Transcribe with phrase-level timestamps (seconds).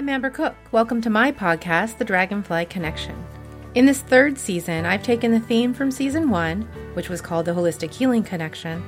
[0.00, 0.56] I'm Amber Cook.
[0.72, 3.22] Welcome to my podcast, The Dragonfly Connection.
[3.74, 6.62] In this third season, I've taken the theme from season one,
[6.94, 8.82] which was called The Holistic Healing Connection,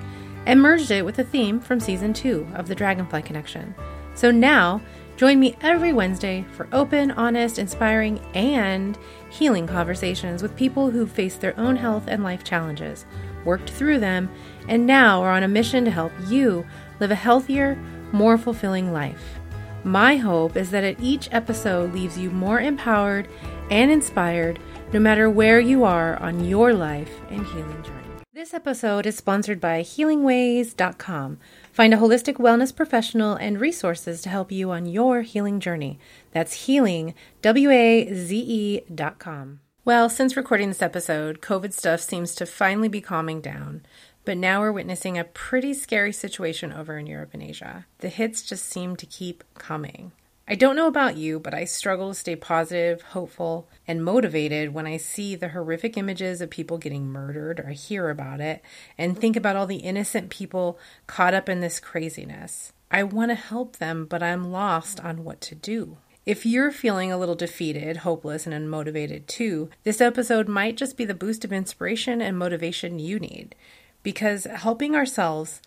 [0.47, 3.75] and merged it with the theme from season two of The Dragonfly Connection.
[4.15, 4.81] So now,
[5.19, 8.97] join me every Wednesday for open, honest, inspiring, and
[9.29, 13.05] healing conversations with people who face their own health and life challenges,
[13.45, 14.31] worked through them,
[14.67, 16.67] and now are on a mission to help you
[17.01, 17.77] live a healthier,
[18.13, 19.42] more fulfilling life.
[19.85, 23.29] My hope is that each episode leaves you more empowered
[23.69, 24.61] and inspired
[24.93, 27.99] no matter where you are on your life and healing journey.
[28.33, 31.39] This episode is sponsored by HealingWaze.com.
[31.73, 35.99] Find a holistic wellness professional and resources to help you on your healing journey.
[36.31, 39.61] That's healing, W A Z E.com.
[39.85, 43.85] Well, since recording this episode, COVID stuff seems to finally be calming down.
[44.25, 47.87] But now we're witnessing a pretty scary situation over in Europe and Asia.
[47.99, 50.13] The hits just seem to keep coming.
[50.47, 54.87] I don't know about you, but I struggle to stay positive, hopeful, and motivated when
[54.87, 58.63] I see the horrific images of people getting murdered or hear about it
[58.99, 62.73] and think about all the innocent people caught up in this craziness.
[62.91, 65.97] I want to help them, but I'm lost on what to do.
[66.27, 71.05] If you're feeling a little defeated, hopeless, and unmotivated too, this episode might just be
[71.05, 73.57] the boost of inspiration and motivation you need
[74.03, 75.61] because helping ourselves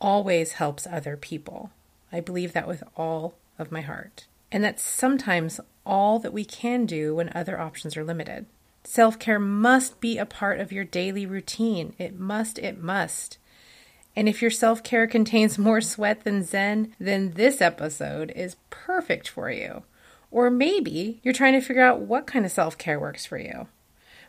[0.00, 1.70] always helps other people.
[2.12, 4.26] I believe that with all of my heart.
[4.52, 8.46] And that's sometimes all that we can do when other options are limited.
[8.84, 11.94] Self care must be a part of your daily routine.
[11.98, 13.38] It must, it must.
[14.14, 19.28] And if your self care contains more sweat than Zen, then this episode is perfect
[19.28, 19.82] for you.
[20.30, 23.68] Or maybe you're trying to figure out what kind of self care works for you.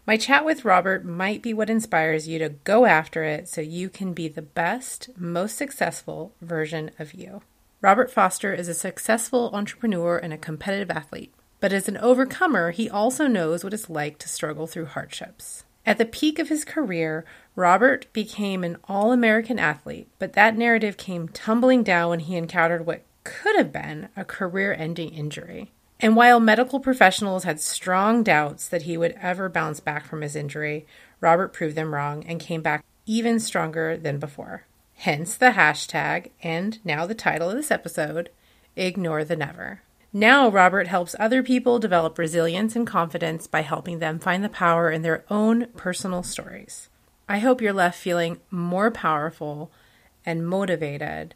[0.07, 3.89] My chat with Robert might be what inspires you to go after it so you
[3.89, 7.41] can be the best, most successful version of you.
[7.81, 12.89] Robert Foster is a successful entrepreneur and a competitive athlete, but as an overcomer, he
[12.89, 15.65] also knows what it's like to struggle through hardships.
[15.85, 17.25] At the peak of his career,
[17.57, 22.85] Robert became an all American athlete, but that narrative came tumbling down when he encountered
[22.85, 25.73] what could have been a career ending injury.
[25.99, 30.35] And while medical professionals had strong doubts that he would ever bounce back from his
[30.35, 30.85] injury,
[31.21, 34.65] Robert proved them wrong and came back even stronger than before.
[34.95, 38.29] Hence the hashtag, and now the title of this episode
[38.75, 39.81] Ignore the Never.
[40.13, 44.89] Now, Robert helps other people develop resilience and confidence by helping them find the power
[44.89, 46.89] in their own personal stories.
[47.29, 49.71] I hope you're left feeling more powerful
[50.25, 51.35] and motivated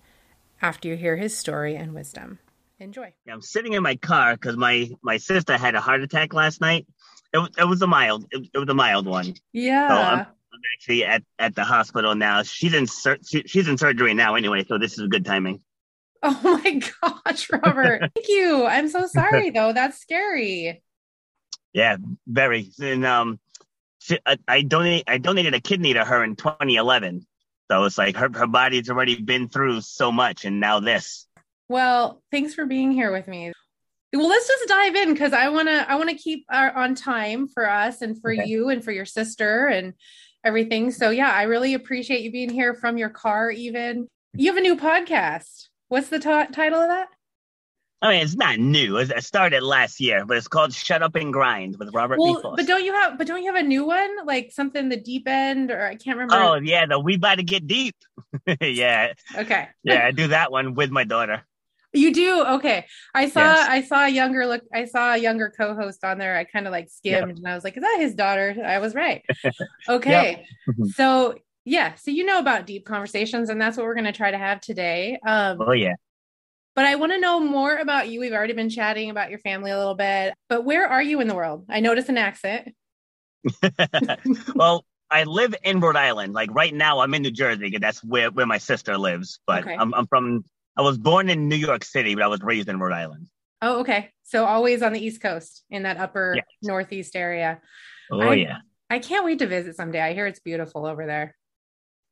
[0.62, 2.40] after you hear his story and wisdom.
[2.81, 3.14] Enjoy.
[3.31, 6.88] I'm sitting in my car because my my sister had a heart attack last night.
[7.31, 9.36] It, was, it was a mild it, it was a mild one.
[9.53, 9.88] Yeah.
[9.88, 12.41] So I'm, I'm, actually at, at the hospital now.
[12.41, 15.62] She's in sur- she, she's in surgery now anyway, so this is good timing.
[16.24, 18.00] Oh my gosh, Robert!
[18.16, 18.66] Thank you.
[18.66, 19.74] I'm so sorry though.
[19.74, 20.81] That's scary.
[21.74, 22.72] Yeah, very.
[22.81, 23.40] And um,
[24.00, 27.28] she, I, I donate I donated a kidney to her in 2011.
[27.70, 31.28] So it's like her her body's already been through so much, and now this.
[31.72, 33.54] Well, thanks for being here with me.
[34.14, 36.96] Well, let's just dive in because I want to I want to keep our, on
[36.96, 38.44] time for us and for okay.
[38.46, 39.94] you and for your sister and
[40.44, 40.92] everything.
[40.92, 43.52] So yeah, I really appreciate you being here from your car.
[43.52, 45.70] Even you have a new podcast.
[45.88, 47.08] What's the t- title of that?
[48.02, 48.98] I mean, it's not new.
[48.98, 52.20] It started last year, but it's called "Shut Up and Grind" with Robert.
[52.20, 53.18] Well, but don't you have?
[53.18, 56.18] But don't you have a new one, like something the deep end, or I can't
[56.18, 56.36] remember.
[56.36, 57.96] Oh yeah, the We About to Get Deep.
[58.59, 59.14] yeah.
[59.38, 59.70] Okay.
[59.84, 61.46] yeah, I do that one with my daughter.
[61.94, 62.85] You do okay.
[63.13, 63.68] I saw yes.
[63.69, 64.63] I saw a younger look.
[64.74, 66.38] I saw a younger co-host on there.
[66.38, 67.38] I kind of like skimmed yep.
[67.38, 69.24] and I was like, "Is that his daughter?" I was right.
[69.90, 70.85] Okay, mm-hmm.
[70.85, 71.35] so
[71.66, 74.38] yeah, so you know about deep conversations, and that's what we're going to try to
[74.38, 75.19] have today.
[75.25, 75.96] Um, oh yeah.
[76.74, 78.22] But I want to know more about you.
[78.22, 81.28] We've already been chatting about your family a little bit, but where are you in
[81.28, 81.66] the world?
[81.68, 82.73] I notice an accent.
[84.56, 86.34] well, I live in Rhode Island.
[86.34, 89.41] Like right now, I'm in New Jersey because that's where, where my sister lives.
[89.46, 89.75] But okay.
[89.75, 90.46] I'm, I'm from
[90.78, 93.28] I was born in New York City, but I was raised in Rhode Island.
[93.62, 94.09] Oh, okay.
[94.23, 96.46] So always on the East Coast in that upper yes.
[96.64, 97.62] Northeast area.
[98.12, 98.58] Oh, I, yeah.
[98.90, 100.02] I can't wait to visit someday.
[100.02, 101.35] I hear it's beautiful over there.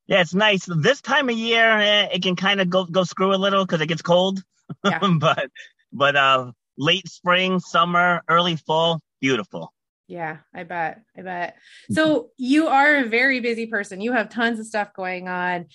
[0.08, 0.66] Yeah, it's nice.
[0.66, 3.82] This time of year, eh, it can kind of go go screw a little because
[3.82, 4.42] it gets cold.
[4.84, 5.00] Yeah.
[5.20, 5.50] but
[5.92, 9.74] but uh, late spring, summer, early fall, beautiful.
[10.08, 11.02] Yeah, I bet.
[11.16, 11.58] I bet.
[11.92, 14.02] So you are a very busy person.
[14.02, 15.68] You have tons of stuff going on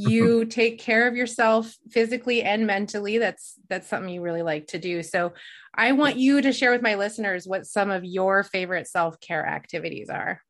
[0.10, 4.78] you take care of yourself physically and mentally that's that's something you really like to
[4.78, 5.02] do.
[5.02, 5.32] So
[5.74, 10.08] i want you to share with my listeners what some of your favorite self-care activities
[10.10, 10.42] are.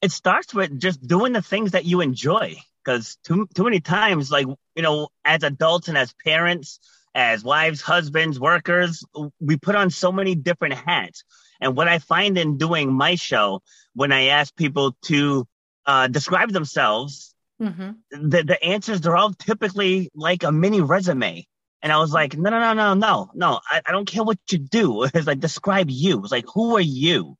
[0.00, 4.30] It starts with just doing the things that you enjoy because too too many times,
[4.30, 6.80] like you know, as adults and as parents,
[7.14, 9.04] as wives, husbands, workers,
[9.40, 11.24] we put on so many different hats.
[11.60, 13.62] And what I find in doing my show,
[13.94, 15.46] when I ask people to
[15.86, 17.29] uh, describe themselves,
[17.60, 17.90] mm-hmm.
[18.10, 21.46] the the answers they're all typically like a mini resume.
[21.82, 23.60] And I was like, no, no, no, no, no, no.
[23.70, 25.04] I, I don't care what you do.
[25.14, 26.22] It's like describe you.
[26.22, 27.36] It's like who are you?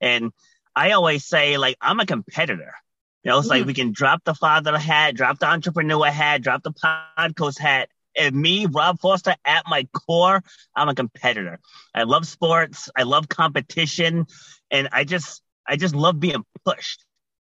[0.00, 0.32] And
[0.74, 2.74] I always say like I'm a competitor.
[3.22, 3.58] You know, it's mm-hmm.
[3.58, 7.88] like we can drop the father hat, drop the entrepreneur hat, drop the podcast hat.
[8.16, 10.42] And me, Rob Foster, at my core,
[10.76, 11.58] I'm a competitor.
[11.94, 12.88] I love sports.
[12.96, 14.26] I love competition,
[14.70, 17.04] and I just, I just love being pushed.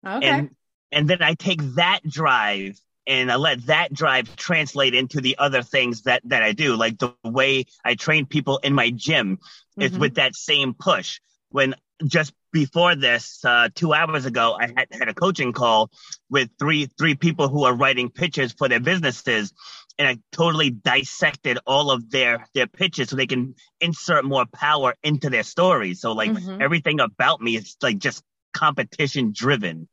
[0.07, 0.27] Okay.
[0.27, 0.51] And
[0.93, 5.63] and then I take that drive and I let that drive translate into the other
[5.63, 9.83] things that that I do, like the way I train people in my gym mm-hmm.
[9.83, 11.21] is with that same push.
[11.51, 15.91] When just before this, uh, two hours ago, I had, had a coaching call
[16.31, 19.53] with three three people who are writing pitches for their businesses,
[19.99, 24.95] and I totally dissected all of their their pitches so they can insert more power
[25.03, 26.01] into their stories.
[26.01, 26.63] So like mm-hmm.
[26.63, 28.23] everything about me is like just
[28.53, 29.89] competition driven,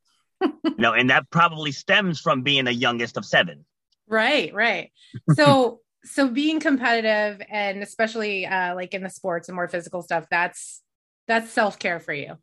[0.77, 3.65] know, and that probably stems from being the youngest of seven.
[4.07, 4.91] Right, right.
[5.35, 10.25] So so being competitive and especially uh, like in the sports and more physical stuff,
[10.29, 10.81] that's
[11.27, 12.37] that's self care for you.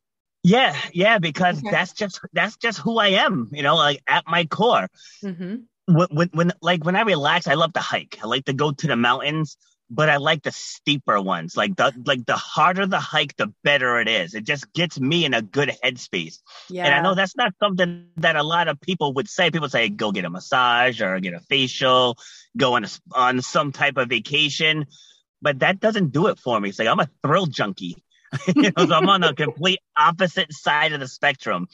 [0.44, 1.70] Yeah, yeah, because okay.
[1.70, 4.88] that's just that's just who I am, you know, like at my core.
[5.22, 5.56] Mm-hmm.
[5.86, 8.18] When, when, when, like when I relax, I love to hike.
[8.22, 9.56] I like to go to the mountains,
[9.90, 11.56] but I like the steeper ones.
[11.56, 14.34] Like the like the harder the hike, the better it is.
[14.34, 16.38] It just gets me in a good headspace.
[16.68, 16.84] Yeah.
[16.84, 19.50] And I know that's not something that a lot of people would say.
[19.50, 22.18] People say go get a massage or get a facial,
[22.56, 24.86] go on a, on some type of vacation,
[25.40, 26.68] but that doesn't do it for me.
[26.68, 27.96] It's like I'm a thrill junkie.
[28.54, 31.66] you know, so I'm on the complete opposite side of the spectrum.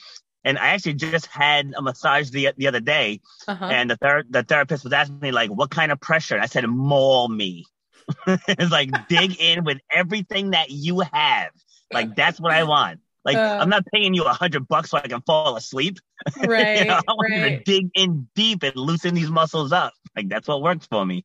[0.45, 3.65] And I actually just had a massage the the other day, uh-huh.
[3.65, 6.47] and the ther- the therapist was asking me like, "What kind of pressure?" And I
[6.49, 7.65] said, "Maul me."
[8.27, 11.51] it's like dig in with everything that you have.
[11.93, 13.01] Like that's what I want.
[13.25, 15.99] Like uh, I'm not paying you a hundred bucks so I can fall asleep.
[16.47, 16.79] Right.
[16.79, 17.53] you know, I want right.
[17.53, 19.93] you to dig in deep and loosen these muscles up.
[20.17, 21.25] Like that's what works for me.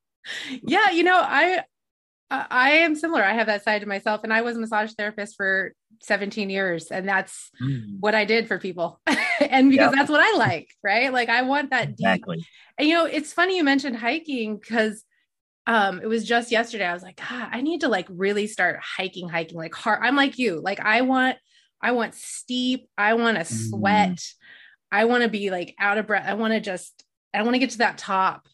[0.62, 1.64] Yeah, you know, I
[2.32, 3.24] I am similar.
[3.24, 6.88] I have that side to myself, and I was a massage therapist for 17 years,
[6.88, 8.00] and that's mm.
[8.00, 9.00] what I did for people.
[9.40, 9.94] and because yep.
[9.94, 11.12] that's what I like, right?
[11.12, 12.38] Like I want that exactly.
[12.38, 12.46] Deep.
[12.78, 15.04] And you know, it's funny you mentioned hiking because
[15.70, 16.86] um, it was just yesterday.
[16.88, 20.00] I was like, God, I need to like really start hiking, hiking like hard.
[20.02, 20.60] I'm like you.
[20.60, 21.38] Like I want,
[21.80, 22.90] I want steep.
[22.98, 23.70] I want to mm.
[23.70, 24.20] sweat.
[24.92, 26.26] I want to be like out of breath.
[26.28, 27.04] I want to just,
[27.36, 28.48] I want to get to that top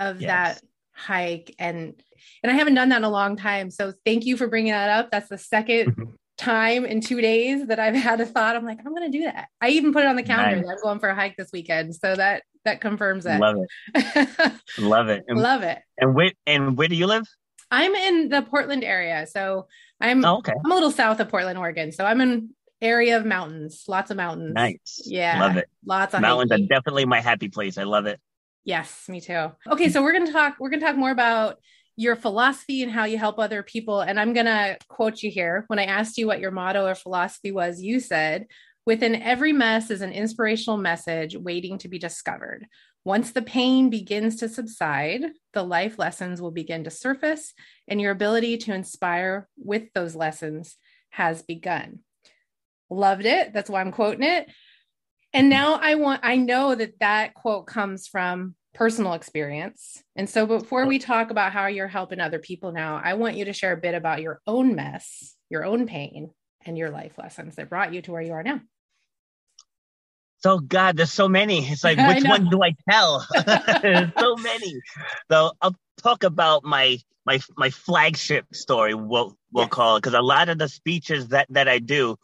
[0.00, 0.28] of yes.
[0.28, 0.62] that
[0.92, 1.94] hike and
[2.42, 3.70] and I haven't done that in a long time.
[3.70, 5.12] So thank you for bringing that up.
[5.12, 6.04] That's the 2nd mm-hmm.
[6.36, 8.56] time in two days that I've had a thought.
[8.56, 9.48] I'm like, I'm going to do that.
[9.60, 10.56] I even put it on the calendar.
[10.56, 10.68] Nice.
[10.68, 11.94] I'm going for a hike this weekend.
[11.94, 13.40] So that that confirms it.
[13.40, 14.52] Love it.
[14.78, 15.24] Love it.
[15.28, 15.78] And, Love it.
[15.98, 17.26] And where and where do you live?
[17.70, 19.26] I'm in the Portland area.
[19.26, 19.66] So
[20.00, 20.52] I'm oh, okay.
[20.64, 21.92] I'm a little south of Portland, Oregon.
[21.92, 22.50] So I'm in
[22.82, 24.54] area of mountains, lots of mountains.
[24.54, 25.02] Nice.
[25.04, 25.40] Yeah.
[25.40, 25.68] Love it.
[25.84, 26.64] Lots of mountains hiking.
[26.64, 27.78] are definitely my happy place.
[27.78, 28.20] I love it.
[28.64, 29.52] Yes, me too.
[29.70, 31.58] Okay, so we're to talk we're going to talk more about
[31.96, 35.64] your philosophy and how you help other people and I'm going to quote you here.
[35.66, 38.46] When I asked you what your motto or philosophy was, you said,
[38.86, 42.66] "Within every mess is an inspirational message waiting to be discovered.
[43.04, 45.22] Once the pain begins to subside,
[45.52, 47.54] the life lessons will begin to surface
[47.88, 50.76] and your ability to inspire with those lessons
[51.10, 52.00] has begun."
[52.90, 53.52] Loved it.
[53.52, 54.50] That's why I'm quoting it.
[55.32, 55.50] And mm-hmm.
[55.50, 60.02] now I want, I know that that quote comes from personal experience.
[60.16, 63.44] And so before we talk about how you're helping other people now, I want you
[63.46, 66.30] to share a bit about your own mess, your own pain,
[66.70, 68.60] and your life lessons that brought you to where you are now.
[70.38, 71.66] So God, there's so many.
[71.66, 73.26] It's like which one do I tell?
[73.82, 74.80] there's so many.
[75.30, 78.94] So I'll talk about my my my flagship story.
[78.94, 79.70] We'll we'll yes.
[79.70, 82.16] call it because a lot of the speeches that that I do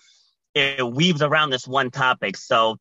[0.54, 2.36] it weaves around this one topic.
[2.36, 2.78] So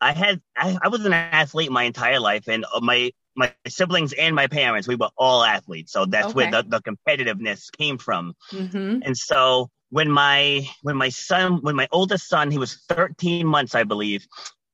[0.00, 4.36] I had I, I was an athlete my entire life, and my my siblings and
[4.36, 5.92] my parents we were all athletes.
[5.92, 6.34] So that's okay.
[6.34, 8.34] where the, the competitiveness came from.
[8.52, 9.00] Mm-hmm.
[9.02, 13.74] And so when my when my son when my oldest son he was 13 months
[13.74, 14.26] I believe,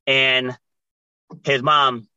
[0.06, 0.56] and
[1.44, 2.08] his mom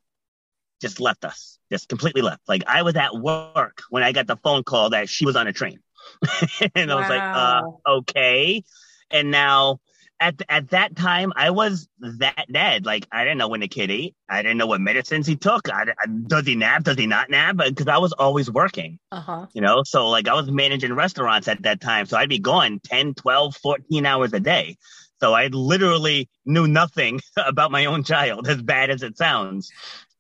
[0.82, 2.42] just left us, just completely left.
[2.48, 5.48] Like I was at work when I got the phone call that she was on
[5.48, 5.80] a train,
[6.76, 6.98] and wow.
[6.98, 8.64] I was like, uh, okay.
[9.12, 9.80] And now
[10.20, 12.86] at at that time, I was that dead.
[12.86, 14.16] Like I didn't know when the kid ate.
[14.30, 15.70] I didn't know what medicines he took.
[15.70, 16.84] I, I, does he nap?
[16.84, 17.58] Does he not nap?
[17.58, 19.00] Because I was always working.
[19.12, 19.48] Uh-huh.
[19.54, 22.06] You know, so like I was managing restaurants at that time.
[22.06, 24.78] So I'd be gone 10, 12, 14 hours a day.
[25.22, 29.72] So I literally knew nothing about my own child, as bad as it sounds.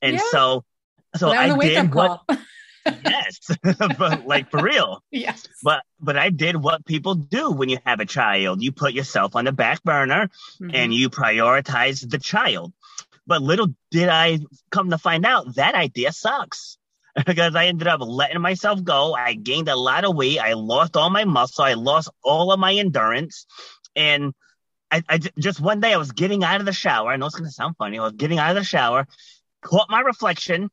[0.01, 0.21] And Yeah.
[0.31, 0.63] so,
[1.15, 2.37] so I did what, call.
[2.85, 3.39] yes,
[3.97, 5.03] but like for real.
[5.11, 5.47] yes.
[5.63, 8.61] But, but I did what people do when you have a child.
[8.61, 10.29] You put yourself on the back burner
[10.61, 10.71] Mhm.
[10.73, 12.73] and you prioritize the child.
[13.27, 14.39] But little did I
[14.71, 16.77] come to find out that idea sucks
[17.25, 19.15] because I ended up letting myself go.
[19.15, 20.39] I gained a lot of weight.
[20.39, 21.63] I lost all my muscle.
[21.63, 23.45] I lost all of my endurance.
[23.95, 24.33] And
[24.91, 27.11] I just one day I was getting out of the shower.
[27.11, 27.97] I know it's going to sound funny.
[27.99, 29.07] I was getting out of the shower,
[29.61, 30.69] caught my reflection,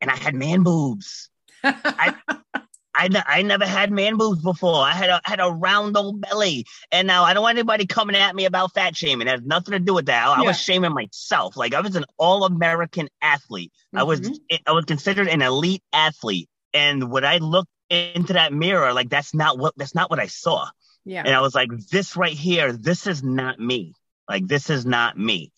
[0.00, 1.30] and I had man boobs.
[2.94, 4.82] I, ne- I never had man boobs before.
[4.82, 8.16] I had a had a round old belly, and now I don't want anybody coming
[8.16, 9.28] at me about fat shaming.
[9.28, 10.26] It has nothing to do with that.
[10.26, 11.56] I, I was shaming myself.
[11.56, 13.72] Like I was an all American athlete.
[13.94, 14.36] I was Mhm.
[14.66, 19.32] I was considered an elite athlete, and when I looked into that mirror, like that's
[19.32, 20.68] not what that's not what I saw.
[21.04, 21.22] yeah.
[21.24, 23.94] And I was like, this right here, this is not me.
[24.28, 25.52] Like, this is not me.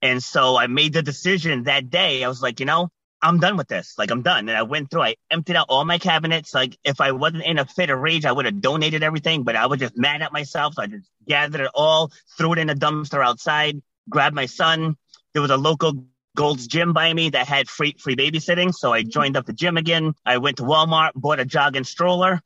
[0.00, 2.22] And so I made the decision that day.
[2.22, 2.88] I was like, you know,
[3.22, 3.94] I'm done with this.
[3.98, 4.48] Like, I'm done.
[4.48, 6.52] And I went through, I emptied out all my cabinets.
[6.52, 9.54] Like, if I wasn't in a fit of rage, I would have donated everything, but
[9.54, 10.74] I was just mad at myself.
[10.74, 14.96] So I just gathered it all, threw it in a dumpster outside, grabbed my son.
[15.32, 18.74] There was a local Gold's Gym by me that had free free babysitting.
[18.74, 19.10] So I mm-hmm.
[19.10, 20.14] joined up the gym again.
[20.24, 22.40] I went to Walmart, bought a jogging stroller,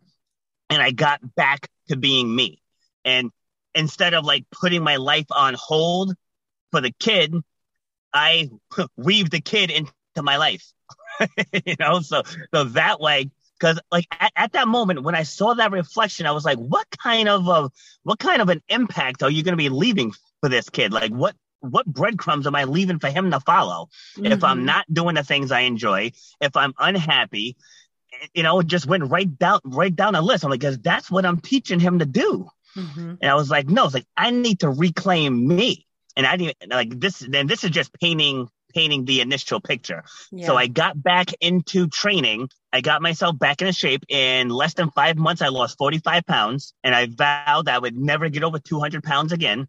[0.69, 2.61] and I got back to being me.
[3.05, 3.31] And
[3.75, 6.15] instead of like putting my life on hold
[6.73, 7.35] for the kid,
[8.13, 8.51] I
[8.97, 9.93] weaved the kid into
[10.23, 10.73] my life.
[11.65, 12.23] you know, so
[12.55, 16.33] so that way, because like at, at that moment when I saw that reflection, I
[16.33, 17.71] was like, what kind of a
[18.03, 20.93] what kind of an impact are you going to be leaving for this kid?
[20.93, 23.89] Like what what breadcrumbs am I leaving for him to follow?
[24.17, 24.65] if I'm Mhm.
[24.65, 27.57] not doing the things I enjoy, if I'm unhappy,
[28.35, 30.45] you know, it just went right down right down a list.
[30.45, 32.49] I'm like, because that's what I'm teaching him to do.
[32.77, 33.19] Mhm.
[33.21, 35.87] And I was like, no, it's like I need to reclaim me.
[36.17, 37.19] And I didn't like this.
[37.19, 40.05] Then this is just painting painting the initial picture.
[40.31, 40.47] Yeah.
[40.47, 42.49] So I got back into training.
[42.73, 44.05] I got myself back into shape.
[44.09, 48.29] In less than five months, I lost 45 pounds, and I vowed I would never
[48.29, 49.67] get over 200 pounds again.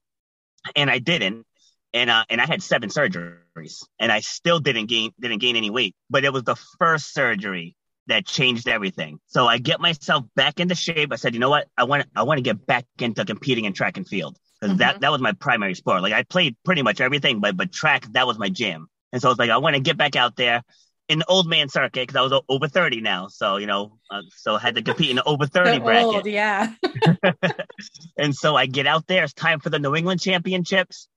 [0.75, 1.46] And I didn't.
[1.94, 5.70] And uh, and I had seven surgeries, and I still didn't gain didn't gain any
[5.70, 5.96] weight.
[6.10, 7.75] But it was the first surgery
[8.08, 9.20] that changed everything.
[9.27, 11.12] So I get myself back into shape.
[11.13, 11.68] I said, you know what?
[11.77, 14.99] I want I want to get back into competing in track and field because that
[15.01, 16.01] that was my primary sport.
[16.01, 18.87] Like I played pretty much everything, but but track that was my jam.
[19.13, 20.61] And so I was like, I want to get back out there
[21.07, 23.27] in the old man circuit because I was o- over 30 now.
[23.29, 26.13] So, you know, uh, so I had to compete in the over 30 So bracket.
[26.13, 26.73] old, yeah.
[28.17, 29.23] And so I get out there.
[29.23, 31.07] It's time for the New England Championships.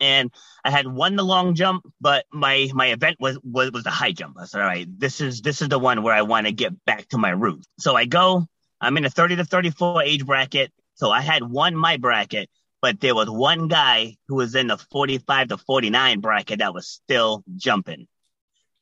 [0.00, 0.30] And
[0.64, 4.12] I had won the long jump, but my my event was was, was the high
[4.12, 4.36] jump.
[4.40, 6.72] I said, all right, this is this is the one where I want to get
[6.86, 7.66] back to my roots.
[7.78, 8.46] So I go.
[8.80, 10.72] I'm in a 30 to 34 age bracket.
[10.94, 12.48] So I had won my bracket,
[12.82, 16.88] but there was one guy who was in the 45 to 49 bracket that was
[16.88, 18.06] still jumping.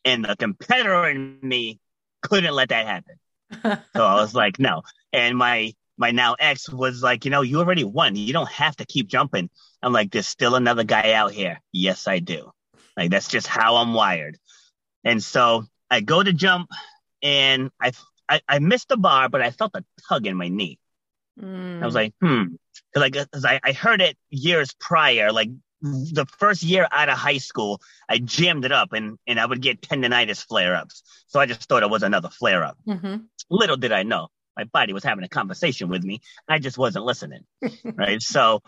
[0.04, 1.80] And the competitor in me
[2.22, 3.16] couldn't let that happen.
[3.94, 4.82] So I was like, no.
[5.12, 8.14] And my my now ex was like, you know, you already won.
[8.14, 9.50] You don't have to keep jumping.
[9.82, 11.60] I'm like, there's still another guy out here.
[11.72, 12.52] Yes, I do.
[12.96, 14.38] Like that's just how I'm wired.
[15.02, 16.70] And so I go to jump,
[17.22, 17.92] and I
[18.28, 20.78] I, I missed the bar, but I felt a tug in my knee.
[21.40, 21.82] Mm.
[21.82, 22.44] I was like, hmm,
[22.92, 27.16] because like, 'cause I, I heard it years prior, like the first year out of
[27.16, 31.02] high school, I jammed it up and, and I would get tendonitis flare ups.
[31.28, 32.76] So I just thought it was another flare up.
[32.86, 33.26] Mhm.
[33.50, 36.20] Little did I know my body was having a conversation with me.
[36.48, 37.44] I just wasn't listening.
[37.84, 38.20] right.
[38.20, 38.62] So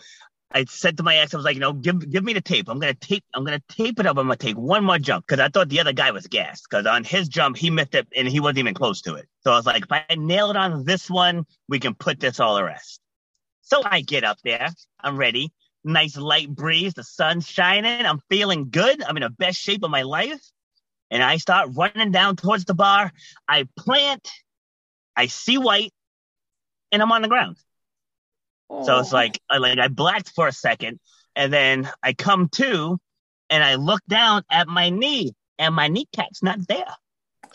[0.53, 2.69] I said to my ex, I was like, you know, give give me the tape.
[2.69, 3.25] I'm gonna tape.
[3.35, 4.19] I'm gonna tape it up.
[4.19, 6.87] I'm gonna take one more jump because I thought the other guy was gassed because
[6.87, 9.29] on his jump he missed it and he wasn't even close to it.
[9.43, 12.41] So I was like, if I nail it on this one, we can put this
[12.41, 13.01] all to rest.
[13.63, 14.69] So I get up there.
[14.99, 15.53] I'm ready.
[15.85, 16.95] Nice light breeze.
[16.95, 18.05] The sun's shining.
[18.05, 19.03] I'm feeling good.
[19.03, 20.41] I'm in the best shape of my life.
[21.13, 23.13] And I start running down towards the bar.
[23.49, 24.29] I plant.
[25.17, 25.93] I see white,
[26.93, 27.57] and I'm on the ground.
[28.85, 31.01] So it's like I like I blacked for a second,
[31.37, 32.99] and then I come to,
[33.51, 36.95] and I look down at my knee, and my kneecap's not there.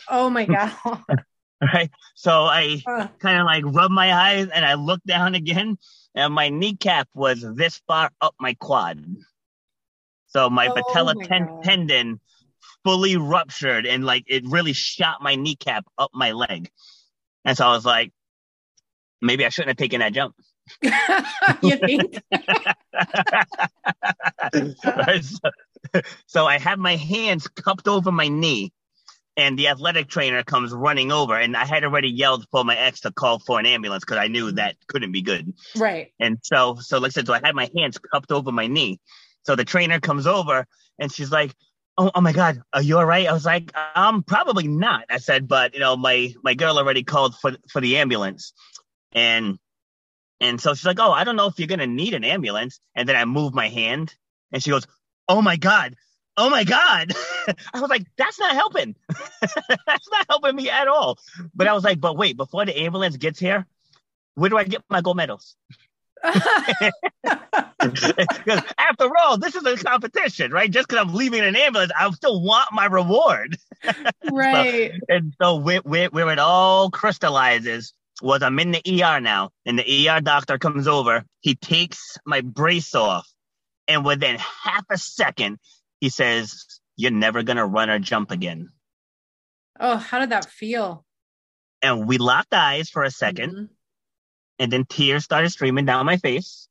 [0.08, 0.76] oh my god.
[1.72, 1.90] Right.
[2.14, 5.78] So I Uh, kind of like rub my eyes, and I look down again,
[6.14, 9.02] and my kneecap was this far up my quad.
[10.28, 12.20] So my Oh patella my ten- tendon
[12.84, 16.68] fully ruptured, and like it really shot my kneecap up my leg.
[17.46, 18.12] And so I was like,
[19.22, 20.34] maybe I shouldn't have taken that jump.
[21.62, 22.22] you think?
[24.84, 25.24] Right?
[25.24, 25.50] so,
[26.26, 28.72] so I have my hands cupped over my knee,
[29.36, 33.00] and the athletic trainer comes running over, and I had already yelled for my ex
[33.00, 35.54] to call for an ambulance because I knew that couldn't be good.
[35.76, 36.12] Right.
[36.18, 39.00] And so, so like I said, so I had my hands cupped over my knee.
[39.44, 40.66] So the trainer comes over,
[40.98, 41.54] and she's like,
[41.98, 43.26] oh, oh my God, are you all right?
[43.26, 45.04] I was like, i'm um, probably not.
[45.10, 48.52] I said, but you know, my my girl already called for for the ambulance,
[49.12, 49.58] and
[50.40, 52.80] and so she's like, oh, I don't know if you're gonna need an ambulance.
[52.94, 54.14] And then I move my hand,
[54.52, 54.86] and she goes,
[55.28, 55.96] oh my God,
[56.36, 57.12] oh my God.
[57.74, 58.94] I was like, that's not helping.
[59.40, 61.18] that's not helping me at all.
[61.54, 63.66] But I was like, but wait, before the ambulance gets here,
[64.34, 65.56] where do I get my gold medals?
[67.78, 70.68] Because after all, this is a competition, right?
[70.68, 73.56] Just because I'm leaving an ambulance, I still want my reward.
[74.32, 74.92] right.
[74.92, 79.50] so, and so where, where, where it all crystallizes was I'm in the ER now,
[79.64, 81.24] and the ER doctor comes over.
[81.40, 83.28] He takes my brace off,
[83.88, 85.58] and within half a second,
[86.00, 88.70] he says, You're never going to run or jump again.
[89.78, 91.04] Oh, how did that feel?
[91.82, 93.64] And we locked eyes for a 2nd mm-hmm.
[94.58, 96.65] and then tears started streaming down my face.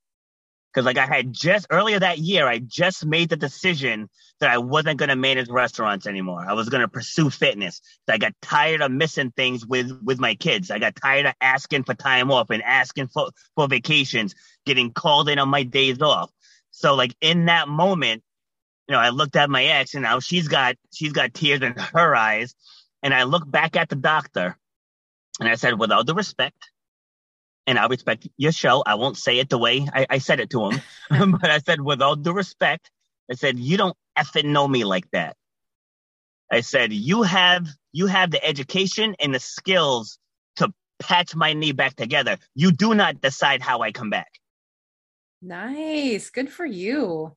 [0.75, 4.09] Because, like, I had just earlier that year, I just made the decision
[4.41, 6.43] that I wasn't going to manage restaurants anymore.
[6.45, 7.79] I was going to pursue fitness.
[8.09, 10.71] I got tired of missing things with, with my kids.
[10.71, 15.29] I got tired of asking for time off and asking for, for vacations, getting called
[15.29, 16.29] in on my days off.
[16.71, 18.21] So, like, in that moment,
[18.89, 21.73] you know, I looked at my ex and now she's got she's got tears in
[21.93, 22.53] her eyes.
[23.01, 24.57] And I looked back at the doctor
[25.39, 26.69] and I said, with all due respect,
[27.67, 28.83] and I respect your show.
[28.85, 30.81] I won't say it the way I, I said it to him,
[31.41, 32.91] but I said, with all due respect,
[33.29, 35.35] I said, you don't effing know me like that.
[36.51, 40.19] I said, you have you have the education and the skills
[40.57, 42.37] to patch my knee back together.
[42.53, 44.31] You do not decide how I come back.
[45.41, 46.29] Nice.
[46.29, 47.35] Good for you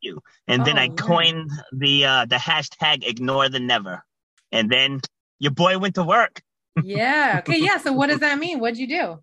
[0.00, 0.22] you.
[0.46, 0.94] And oh, then I yeah.
[0.94, 4.04] coined the uh, the hashtag ignore the never.
[4.52, 5.00] And then
[5.38, 6.42] your boy went to work.
[6.82, 7.36] yeah.
[7.40, 7.58] Okay.
[7.58, 7.78] Yeah.
[7.78, 8.60] So what does that mean?
[8.60, 9.22] What'd you do?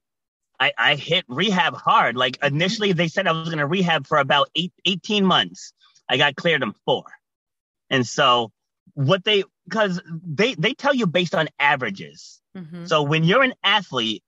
[0.60, 2.16] I, I hit rehab hard.
[2.16, 2.56] Like mm-hmm.
[2.56, 5.74] initially they said I was going to rehab for about eight, 18 months.
[6.10, 7.04] I got cleared in four.
[7.90, 8.52] And so
[8.94, 12.42] what they, cause they, they tell you based on averages.
[12.56, 12.86] Mm-hmm.
[12.86, 14.24] So when you're an athlete,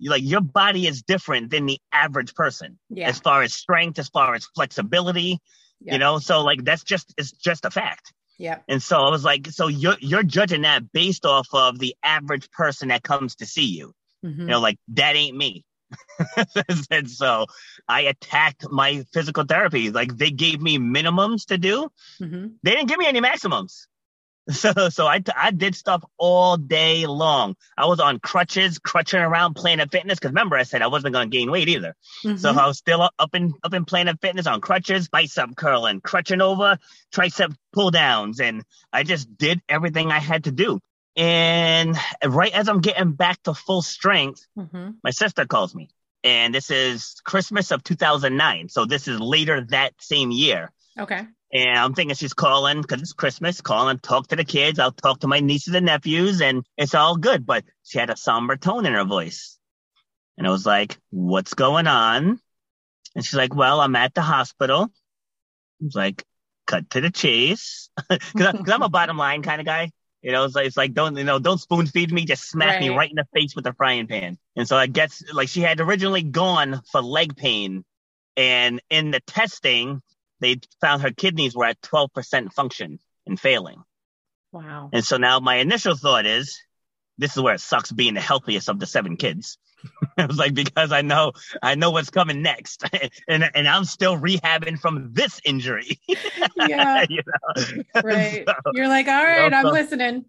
[0.00, 3.08] like your body is different than the average person yeah.
[3.08, 5.38] as far as strength, as far as flexibility,
[5.84, 8.12] you know, so like that's just it's just a fact.
[8.38, 8.58] Yeah.
[8.68, 12.50] And so I was like, so you're you're judging that based off of the average
[12.50, 13.94] person that comes to see you.
[14.24, 14.42] Mm-hmm.
[14.42, 15.64] You know, like that ain't me.
[16.90, 17.46] and so
[17.88, 19.90] I attacked my physical therapy.
[19.90, 21.90] Like they gave me minimums to do.
[22.20, 22.48] Mm-hmm.
[22.62, 23.88] They didn't give me any maximums.
[24.50, 27.54] So, so I, I did stuff all day long.
[27.78, 30.18] I was on crutches, crutching around Planet Fitness.
[30.18, 31.94] Cause remember, I said I wasn't going to gain weight either.
[32.24, 32.38] Mm-hmm.
[32.38, 36.40] So I was still up in, up in Planet Fitness on crutches, bicep curling, crutching
[36.40, 36.76] over,
[37.14, 38.40] tricep pull downs.
[38.40, 40.80] And I just did everything I had to do.
[41.16, 44.92] And right as I'm getting back to full strength, mm-hmm.
[45.04, 45.90] my sister calls me.
[46.24, 48.68] And this is Christmas of 2009.
[48.68, 50.72] So this is later that same year.
[50.98, 51.26] Okay.
[51.52, 54.78] And I'm thinking she's calling because it's Christmas, calling, talk to the kids.
[54.78, 57.44] I'll talk to my nieces and nephews, and it's all good.
[57.44, 59.58] But she had a somber tone in her voice.
[60.38, 62.40] And I was like, what's going on?
[63.14, 64.84] And she's like, well, I'm at the hospital.
[64.84, 66.24] I was like,
[66.66, 67.90] cut to the chase.
[68.08, 69.90] Because I'm a bottom line kind of guy.
[70.22, 72.68] You know, it's like, it's like don't you know, don't spoon feed me, just smack
[72.68, 72.80] right.
[72.80, 74.38] me right in the face with a frying pan.
[74.56, 77.84] And so I guess like she had originally gone for leg pain,
[78.36, 80.00] and in the testing,
[80.40, 83.82] they found her kidneys were at 12% function and failing.
[84.52, 84.90] Wow.
[84.92, 86.60] And so now my initial thought is
[87.18, 89.58] this is where it sucks being the healthiest of the seven kids.
[90.18, 92.84] I was like, because I know, I know what's coming next,
[93.28, 96.00] and and I'm still rehabbing from this injury.
[96.56, 97.82] yeah, you know?
[98.02, 98.44] right.
[98.46, 100.24] So, You're like, all right, you know, I'm so, listening.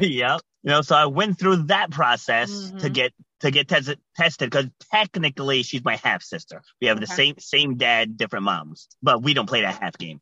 [0.00, 0.40] yep.
[0.62, 2.78] You know, so I went through that process mm-hmm.
[2.78, 6.62] to get to get tested tested because technically she's my half sister.
[6.80, 7.06] We have okay.
[7.06, 10.20] the same same dad, different moms, but we don't play that half game.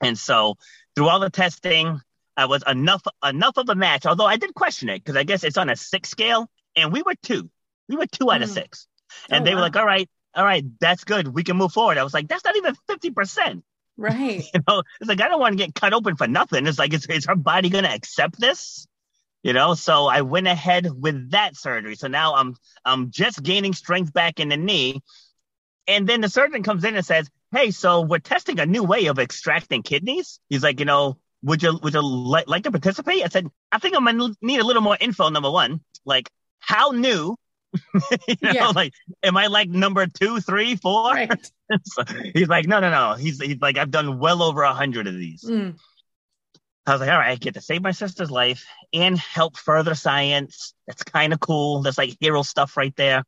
[0.00, 0.56] And so
[0.94, 2.00] through all the testing,
[2.36, 4.06] I was enough enough of a match.
[4.06, 7.02] Although I did question it because I guess it's on a six scale, and we
[7.02, 7.50] were two.
[7.88, 8.54] We were two out of mm.
[8.54, 8.86] six,
[9.30, 11.28] and oh, they were like, "All right, all right, that's good.
[11.28, 13.64] We can move forward." I was like, "That's not even fifty percent."
[13.96, 14.44] Right.
[14.54, 16.66] You know, it's like I don't want to get cut open for nothing.
[16.66, 18.86] It's like, is, is her body going to accept this?
[19.42, 23.72] you know so i went ahead with that surgery so now i'm i'm just gaining
[23.72, 25.00] strength back in the knee
[25.86, 29.06] and then the surgeon comes in and says hey so we're testing a new way
[29.06, 33.24] of extracting kidneys he's like you know would you would you li- like to participate
[33.24, 36.90] i said i think i'm gonna need a little more info number one like how
[36.90, 37.36] new
[38.28, 38.68] you know, yeah.
[38.68, 41.12] like, am I like number two, three, four?
[41.12, 41.52] Right.
[41.84, 43.14] so he's like, no, no, no.
[43.14, 45.44] He's, he's like, I've done well over a hundred of these.
[45.44, 45.78] Mm.
[46.88, 48.64] I was like, all right, I get to save my sister's life
[48.94, 50.72] and help further science.
[50.86, 51.82] That's kind of cool.
[51.82, 53.24] That's like hero stuff right there.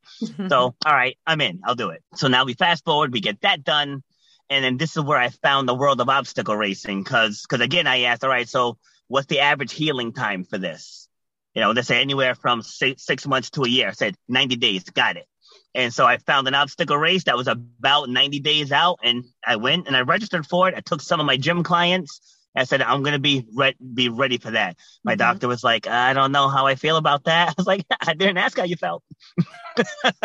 [0.48, 1.60] so, all right, I'm in.
[1.64, 2.02] I'll do it.
[2.14, 4.02] So now we fast forward, we get that done.
[4.48, 7.04] And then this is where I found the world of obstacle racing.
[7.04, 11.08] Cause, cause again, I asked, all right, so what's the average healing time for this?
[11.54, 13.88] You know, they say anywhere from six, six months to a year.
[13.88, 14.84] I said 90 days.
[14.84, 15.26] Got it.
[15.74, 19.56] And so I found an obstacle race that was about 90 days out and I
[19.56, 20.74] went and I registered for it.
[20.76, 22.20] I took some of my gym clients.
[22.56, 24.76] I said, I'm going to be re- be ready for that.
[25.04, 25.18] My mm-hmm.
[25.18, 27.48] doctor was like, I don't know how I feel about that.
[27.50, 29.04] I was like, I didn't ask how you felt.
[29.76, 30.16] but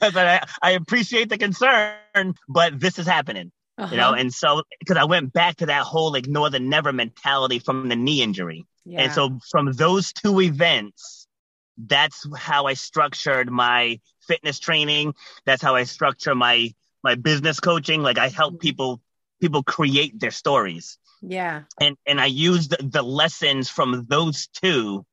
[0.00, 3.52] I, I appreciate the concern, but this is happening.
[3.78, 3.90] Uh-huh.
[3.90, 4.20] You know, uh-huh.
[4.20, 7.96] and so because I went back to that whole ignore the never mentality from the
[7.96, 8.64] knee injury.
[8.86, 9.02] Yeah.
[9.02, 11.26] And so from those two events,
[11.76, 15.14] that's how I structured my fitness training.
[15.44, 16.72] That's how I structure my
[17.02, 18.02] my business coaching.
[18.02, 18.60] Like I help mm-hmm.
[18.60, 19.00] people
[19.40, 20.98] people create their stories.
[21.20, 21.62] Yeah.
[21.80, 25.04] And and I use the, the lessons from those two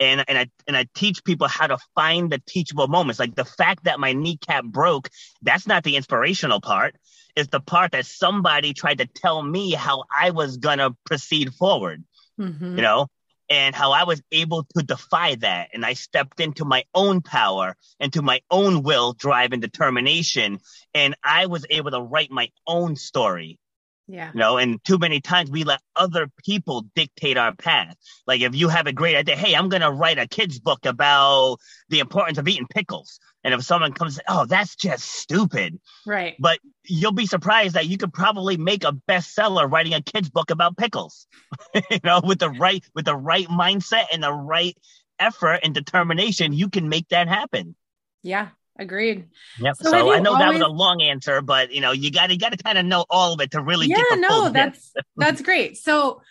[0.00, 3.20] and and I and I teach people how to find the teachable moments.
[3.20, 5.10] Like the fact that my kneecap broke,
[5.42, 6.96] that's not the inspirational part.
[7.36, 12.04] It's the part that somebody tried to tell me how I was gonna proceed forward.
[12.40, 12.76] Mm-hmm.
[12.76, 13.06] You know,
[13.48, 15.70] and how I was able to defy that.
[15.72, 20.58] And I stepped into my own power, into my own will, drive, and determination.
[20.94, 23.58] And I was able to write my own story.
[24.06, 24.30] Yeah.
[24.34, 27.96] You know, and too many times we let other people dictate our path.
[28.26, 31.56] Like if you have a great idea, hey, I'm gonna write a kid's book about
[31.88, 33.18] the importance of eating pickles.
[33.44, 35.78] And if someone comes, oh, that's just stupid.
[36.06, 36.34] Right.
[36.38, 40.50] But you'll be surprised that you could probably make a bestseller writing a kid's book
[40.50, 41.26] about pickles.
[41.90, 44.76] you know, with the right with the right mindset and the right
[45.18, 47.76] effort and determination, you can make that happen.
[48.22, 49.28] Yeah, Agreed.
[49.60, 49.76] Yep.
[49.76, 50.46] So, so I know always...
[50.46, 52.84] that was a long answer, but you know, you got to got to kind of
[52.84, 55.76] know all of it to really yeah, get the no, that's that's great.
[55.76, 56.22] So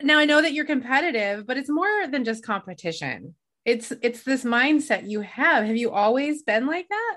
[0.00, 3.34] now I know that you're competitive, but it's more than just competition.
[3.68, 5.66] It's it's this mindset you have.
[5.66, 7.16] Have you always been like that?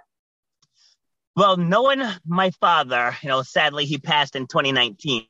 [1.34, 5.28] Well, knowing my father, you know, sadly he passed in 2019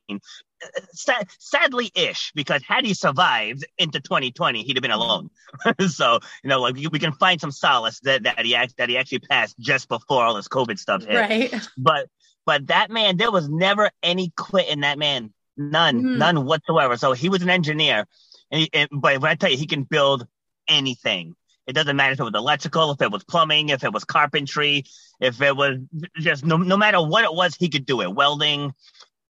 [0.94, 5.30] sadly ish because had he survived into 2020 he'd have been alone.
[5.88, 9.20] So you know like we can find some solace that, that he that he actually
[9.20, 11.16] passed just before all this covid stuff hit.
[11.16, 11.68] Right.
[11.76, 12.08] But
[12.46, 15.32] but that man there was never any quit in that man.
[15.56, 16.02] None.
[16.02, 16.18] Mm.
[16.18, 16.96] none whatsoever.
[16.96, 18.06] So he was an engineer.
[18.50, 20.26] And, he, and but when i tell you he can build
[20.72, 24.04] anything it doesn't matter if it was electrical, if it was plumbing, if it was
[24.04, 24.84] carpentry,
[25.20, 25.78] if it was
[26.18, 28.12] just no, no matter what it was, he could do it.
[28.12, 28.72] Welding.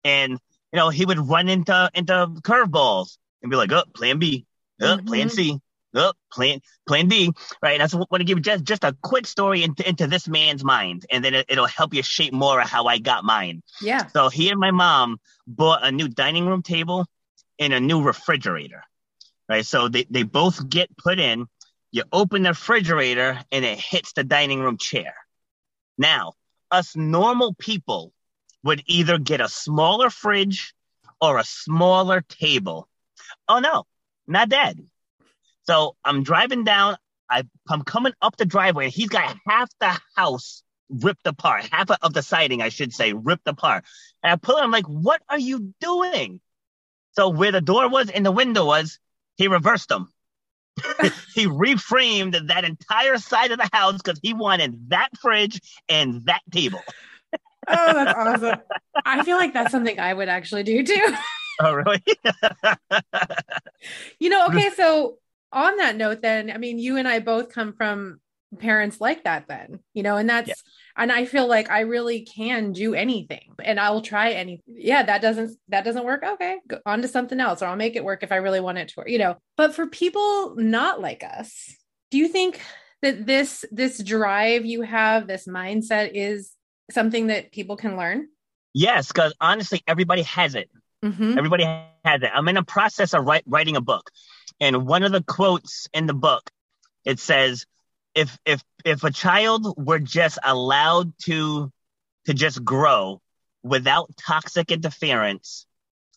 [0.03, 4.45] And you know, he would run into into curveballs and be like, "Oh, Plan B,
[4.81, 5.07] oh, mm-hmm.
[5.07, 5.59] Plan C,
[5.95, 7.73] oh, Plan Plan D." Right?
[7.73, 10.27] And that's what I want to give just just a quick story into, into this
[10.27, 13.63] man's mind, and then it, will help you shape more of how I got mine.
[13.81, 14.07] Yeah.
[14.07, 17.05] So he and my mom bought a new dining room table
[17.57, 18.83] and a new refrigerator.
[19.49, 19.65] Right.
[19.65, 21.47] So they they both get put in.
[21.91, 25.15] You open the refrigerator and it hits the dining room chair.
[25.97, 26.33] Now,
[26.69, 28.11] us normal people
[28.63, 30.73] would either get a smaller fridge
[31.21, 32.89] or a smaller table.
[33.47, 33.85] Oh no,
[34.27, 34.75] not that.
[35.63, 36.97] So I'm driving down.
[37.29, 38.85] I, I'm coming up the driveway.
[38.85, 43.13] And he's got half the house ripped apart, half of the siding, I should say,
[43.13, 43.83] ripped apart.
[44.23, 44.61] And I pull it.
[44.61, 46.39] I'm like, what are you doing?
[47.11, 48.99] So where the door was and the window was,
[49.37, 50.11] he reversed them.
[51.33, 56.41] he reframed that entire side of the house because he wanted that fridge and that
[56.51, 56.81] table
[57.67, 58.59] oh, that's awesome.
[59.03, 61.07] I feel like that's something I would actually do too.
[61.59, 62.03] Oh, really?
[64.19, 65.17] you know, okay, so
[65.51, 68.19] on that note, then, I mean, you and I both come from
[68.59, 70.53] parents like that, then, you know, and that's, yeah.
[70.95, 74.63] and I feel like I really can do anything and I'll try anything.
[74.67, 76.23] Yeah, that doesn't, that doesn't work.
[76.23, 78.77] Okay, go on to something else, or I'll make it work if I really want
[78.77, 79.35] it to work, you know.
[79.57, 81.75] But for people not like us,
[82.09, 82.61] do you think
[83.01, 86.51] that this, this drive you have, this mindset is
[86.89, 88.29] something that people can learn?
[88.73, 90.69] Yes, because honestly, everybody has it.
[91.03, 91.37] Mm-hmm.
[91.37, 92.29] Everybody has it.
[92.33, 94.09] I'm in a process of write, writing a book,
[94.59, 96.49] and one of the quotes in the book
[97.05, 97.65] it says,
[98.17, 101.71] "If if if a child were just allowed to
[102.25, 103.21] to just grow
[103.63, 105.65] without toxic interference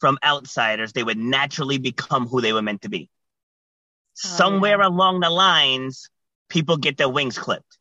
[0.01, 3.11] from outsiders, they would naturally become who they were meant to be."
[4.25, 4.89] Oh, Somewhere yeah.
[4.89, 6.11] along the lines,
[6.49, 7.79] people get their wings clipped,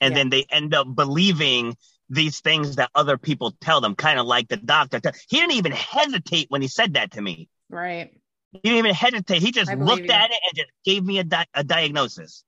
[0.00, 0.18] and yeah.
[0.18, 1.76] then they end up believing
[2.10, 5.00] these things that other people tell them, kind of like the doctor.
[5.28, 7.48] He didn't even hesitate when he said that to me.
[7.70, 8.10] Right.
[8.52, 9.42] He didn't even hesitate.
[9.42, 10.10] He just looked you.
[10.10, 12.44] at it and just gave me a, di- a diagnosis.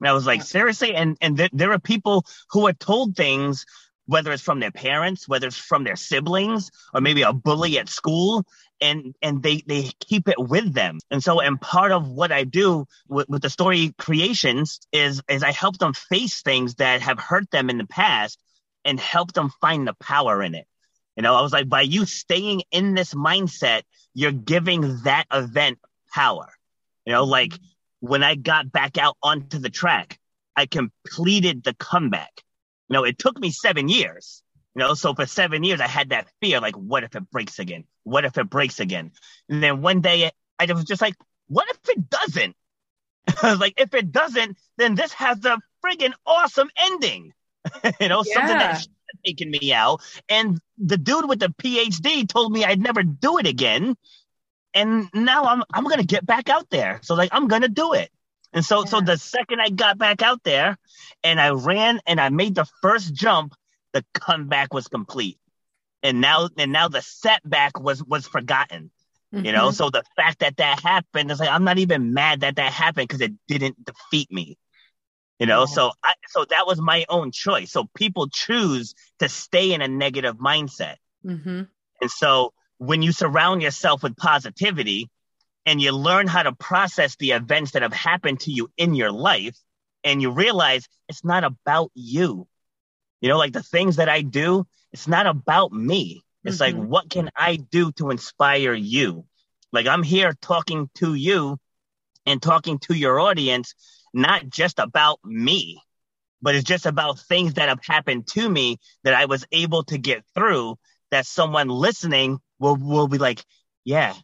[0.00, 0.94] And I was like, seriously?
[0.94, 3.66] And and th- there are people who are told things,
[4.06, 7.88] whether it's from their parents, whether it's from their siblings, or maybe a bully at
[7.88, 8.44] school,
[8.80, 10.98] and and they they keep it with them.
[11.10, 15.42] And so, and part of what I do with, with the story creations is is
[15.42, 18.40] I help them face things that have hurt them in the past
[18.84, 20.66] and help them find the power in it.
[21.16, 23.82] You know, I was like, by you staying in this mindset,
[24.14, 25.78] you're giving that event
[26.14, 26.48] power.
[27.04, 27.52] You know, like
[28.00, 30.18] when I got back out onto the track,
[30.56, 32.42] I completed the comeback.
[32.88, 34.42] You know, it took me seven years.
[34.74, 37.58] You know, so for seven years, I had that fear like, what if it breaks
[37.58, 37.84] again?
[38.04, 39.12] What if it breaks again?
[39.48, 41.14] And then one day I was just like,
[41.48, 42.56] what if it doesn't?
[43.42, 47.32] I was like, if it doesn't, then this has a friggin' awesome ending.
[48.00, 48.34] you know, yeah.
[48.34, 48.86] something that
[49.24, 50.00] taken me out.
[50.28, 53.96] And the dude with the PhD told me I'd never do it again.
[54.74, 57.00] And now I'm I'm gonna get back out there.
[57.02, 58.10] So like I'm gonna do it.
[58.52, 58.84] And so yeah.
[58.86, 60.78] so the second I got back out there
[61.22, 63.54] and I ran and I made the first jump,
[63.92, 65.38] the comeback was complete.
[66.02, 68.90] And now and now the setback was was forgotten.
[69.34, 69.46] Mm-hmm.
[69.46, 69.74] You know, mm-hmm.
[69.74, 73.08] so the fact that that happened is like I'm not even mad that that happened
[73.08, 74.58] because it didn't defeat me.
[75.38, 75.74] You know, yeah.
[75.74, 77.70] so I, so that was my own choice.
[77.70, 81.62] So people choose to stay in a negative mindset, mm-hmm.
[82.00, 85.10] and so when you surround yourself with positivity,
[85.66, 89.12] and you learn how to process the events that have happened to you in your
[89.12, 89.54] life,
[90.02, 92.48] and you realize it's not about you.
[93.20, 96.22] You know, like the things that I do, it's not about me.
[96.42, 96.78] It's mm-hmm.
[96.78, 99.26] like, what can I do to inspire you?
[99.72, 101.58] Like, I'm here talking to you
[102.24, 103.74] and talking to your audience,
[104.14, 105.82] not just about me,
[106.40, 109.98] but it's just about things that have happened to me that I was able to
[109.98, 110.78] get through
[111.10, 113.44] that someone listening will, will be like,
[113.84, 114.14] yeah,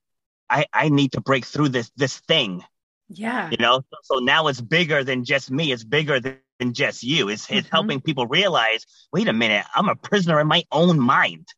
[0.49, 2.63] I, I need to break through this, this thing.
[3.09, 3.51] Yeah.
[3.51, 5.73] You know, so, so now it's bigger than just me.
[5.73, 7.29] It's bigger than, than just you.
[7.29, 7.77] It's, it's mm-hmm.
[7.77, 11.49] helping people realize, wait a minute, I'm a prisoner in my own mind.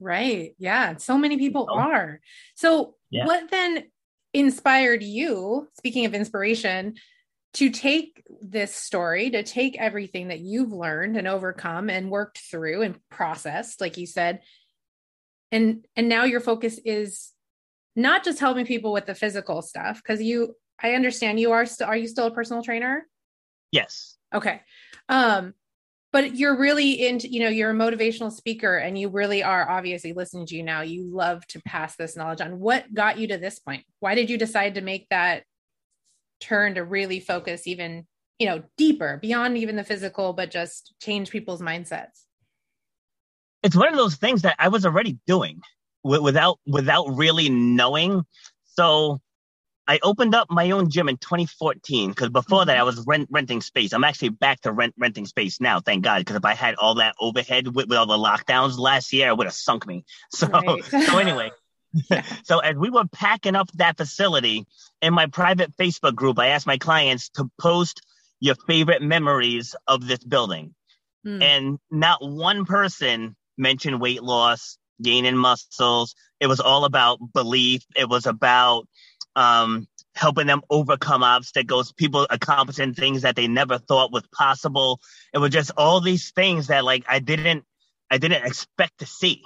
[0.00, 0.54] Right.
[0.58, 0.96] Yeah.
[0.96, 1.78] So many people oh.
[1.78, 2.20] are.
[2.54, 3.26] So, yeah.
[3.26, 3.84] what then
[4.32, 6.94] inspired you, speaking of inspiration,
[7.54, 12.82] to take this story, to take everything that you've learned and overcome and worked through
[12.82, 14.40] and processed, like you said,
[15.52, 17.32] and and now your focus is
[17.96, 21.86] not just helping people with the physical stuff because you i understand you are still
[21.86, 23.06] are you still a personal trainer?
[23.70, 24.16] Yes.
[24.34, 24.62] Okay.
[25.08, 25.54] Um
[26.10, 30.12] but you're really into you know you're a motivational speaker and you really are obviously
[30.12, 30.82] listening to you now.
[30.82, 32.60] You love to pass this knowledge on.
[32.60, 33.84] What got you to this point?
[34.00, 35.44] Why did you decide to make that
[36.40, 38.06] turn to really focus even
[38.38, 42.24] you know deeper beyond even the physical but just change people's mindsets
[43.62, 45.60] it's one of those things that i was already doing
[46.04, 48.24] without without really knowing
[48.66, 49.20] so
[49.88, 53.62] I opened up my own gym in 2014 because before that I was rent, renting
[53.62, 53.94] space.
[53.94, 56.18] I'm actually back to rent renting space now, thank God.
[56.18, 59.36] Because if I had all that overhead with, with all the lockdowns last year, it
[59.38, 60.04] would have sunk me.
[60.30, 60.84] So right.
[60.84, 61.50] so anyway,
[62.44, 64.66] so as we were packing up that facility
[65.00, 68.02] in my private Facebook group, I asked my clients to post
[68.40, 70.74] your favorite memories of this building,
[71.26, 71.42] mm.
[71.42, 76.14] and not one person mentioned weight loss, gaining muscles.
[76.40, 77.82] It was all about belief.
[77.96, 78.86] It was about
[79.36, 85.00] um, helping them overcome obstacles, people accomplishing things that they never thought was possible.
[85.32, 87.64] It was just all these things that like I didn't
[88.10, 89.42] I didn't expect to see.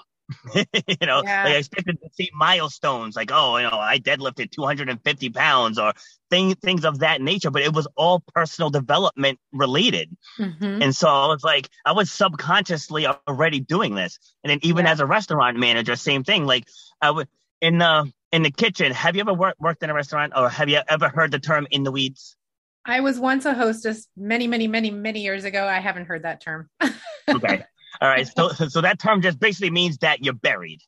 [0.54, 1.44] you know, yeah.
[1.44, 5.92] like I expected to see milestones like, oh, you know, I deadlifted 250 pounds or
[6.30, 10.16] things things of that nature, but it was all personal development related.
[10.38, 10.82] Mm-hmm.
[10.82, 14.18] And so I was like, I was subconsciously already doing this.
[14.42, 14.92] And then even yeah.
[14.92, 16.44] as a restaurant manager, same thing.
[16.46, 16.66] Like
[17.00, 17.28] I would
[17.60, 18.92] in the in the kitchen.
[18.92, 21.66] Have you ever worked worked in a restaurant, or have you ever heard the term
[21.70, 22.36] "in the weeds"?
[22.84, 25.66] I was once a hostess many, many, many, many years ago.
[25.66, 26.68] I haven't heard that term.
[27.28, 27.64] okay,
[28.02, 28.26] all right.
[28.26, 30.80] So, so that term just basically means that you're buried.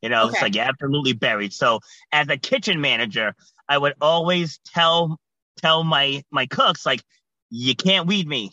[0.00, 0.32] You know, okay.
[0.32, 1.52] it's like you're absolutely buried.
[1.52, 3.34] So, as a kitchen manager,
[3.68, 5.20] I would always tell
[5.60, 7.02] tell my my cooks like,
[7.50, 8.50] you can't weed me.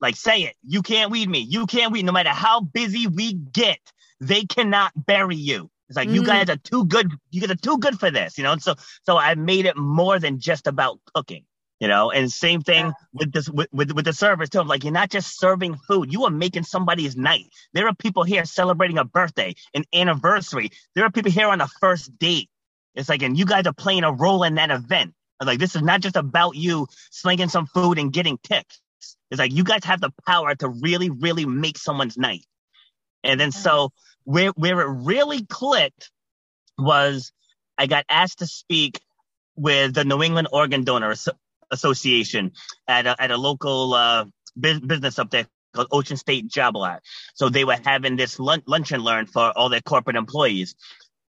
[0.00, 0.56] Like, say it.
[0.66, 1.40] You can't weed me.
[1.40, 2.06] You can't weed.
[2.06, 3.78] No matter how busy we get,
[4.20, 5.70] they cannot bury you.
[5.90, 6.14] It's like mm.
[6.14, 7.12] you guys are too good.
[7.30, 8.52] You guys are too good for this, you know.
[8.52, 11.44] And so, so I made it more than just about cooking,
[11.80, 12.10] you know.
[12.10, 12.92] And same thing yeah.
[13.12, 14.62] with this with, with with the service too.
[14.62, 17.46] Like you're not just serving food; you are making somebody's night.
[17.72, 20.70] There are people here celebrating a birthday, an anniversary.
[20.94, 22.48] There are people here on a first date.
[22.94, 25.14] It's like, and you guys are playing a role in that event.
[25.44, 28.80] Like this is not just about you slinging some food and getting tips.
[29.30, 32.44] It's like you guys have the power to really, really make someone's night.
[33.24, 34.32] And then so mm-hmm.
[34.32, 36.10] where where it really clicked
[36.78, 37.32] was
[37.78, 39.00] I got asked to speak
[39.56, 41.14] with the New England Organ Donor
[41.70, 42.52] Association
[42.88, 44.24] at a, at a local uh,
[44.58, 47.02] business up there called Ocean State Job Lot.
[47.34, 50.74] So they were having this lunch, lunch and learn for all their corporate employees.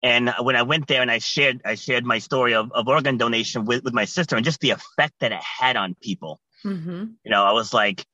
[0.04, 3.18] And when I went there and I shared I shared my story of, of organ
[3.18, 6.40] donation with, with my sister and just the effect that it had on people.
[6.66, 7.06] Mm-hmm.
[7.24, 8.06] You know, I was like,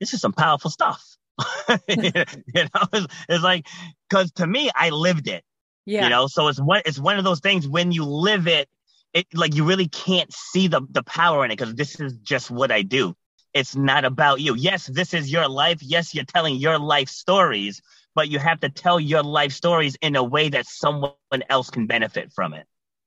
[0.00, 1.02] this is some powerful stuff.
[1.88, 2.10] you know,
[2.92, 3.66] it's, it's like
[4.08, 5.44] because to me, I lived it.
[5.86, 6.04] Yeah.
[6.04, 8.68] You know, so it's one it's one of those things when you live it,
[9.14, 12.50] it like you really can't see the the power in it because this is just
[12.50, 13.14] what I do.
[13.54, 14.54] It's not about you.
[14.56, 15.80] Yes, this is your life.
[15.82, 17.82] Yes, you're telling your life stories,
[18.14, 21.60] but you have to tell your life stories in a way that someone else can
[21.60, 22.36] benefit from it.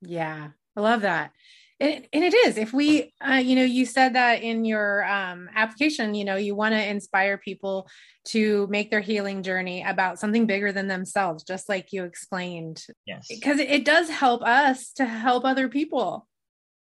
[0.01, 1.33] Yeah, I love that.
[1.79, 5.47] And, and it is if we uh, you know you said that in your um,
[5.55, 7.87] application you know you want to inspire people
[8.25, 12.83] to make their healing journey about something bigger than themselves just like you explained.
[13.05, 13.27] Yes.
[13.29, 16.27] Because it, it does help us to help other people.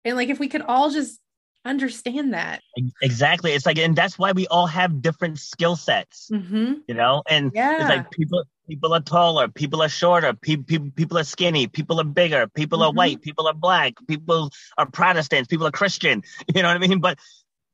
[0.06, 1.20] And like if we could all just
[1.66, 2.62] understand that.
[3.02, 3.52] Exactly.
[3.52, 6.30] It's like and that's why we all have different skill sets.
[6.32, 6.74] Mm-hmm.
[6.88, 7.82] you know and yeah.
[7.82, 12.00] it's like people people are taller people are shorter people people, people are skinny people
[12.00, 12.90] are bigger people mm-hmm.
[12.90, 16.24] are white people are black people are protestants people are christian
[16.54, 17.00] you know what i mean?
[17.00, 17.20] But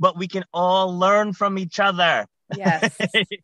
[0.01, 2.25] but we can all learn from each other.
[2.57, 2.97] Yes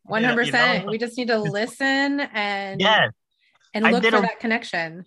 [0.10, 0.86] 100% you know?
[0.92, 3.10] we just need to listen and yeah
[3.74, 5.06] and look for a, that connection.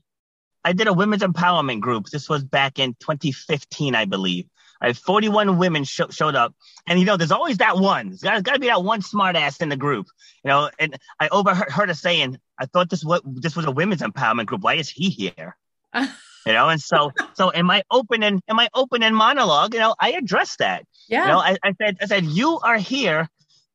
[0.65, 2.07] I did a women's empowerment group.
[2.07, 4.47] This was back in 2015 i believe
[4.81, 6.55] I 41 women sh- showed up.
[6.87, 8.17] And, you know, there's always that one.
[8.21, 10.07] There's got to be that one smartass in the group.
[10.45, 14.03] You know, and I overheard her saying, I thought this was, this was a women's
[14.03, 14.63] empowerment group.
[14.63, 15.57] Why is he here?
[15.95, 16.07] you
[16.47, 20.59] know, and so, so in my opening, in my opening monologue, you know, I addressed
[20.59, 20.87] that.
[21.09, 21.23] Yeah.
[21.23, 23.29] You know, I, I said, I said, you are here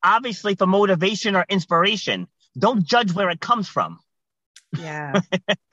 [0.05, 2.27] obviously for motivation or inspiration.
[2.57, 3.99] Don't judge where it comes from.
[4.77, 5.19] Yeah.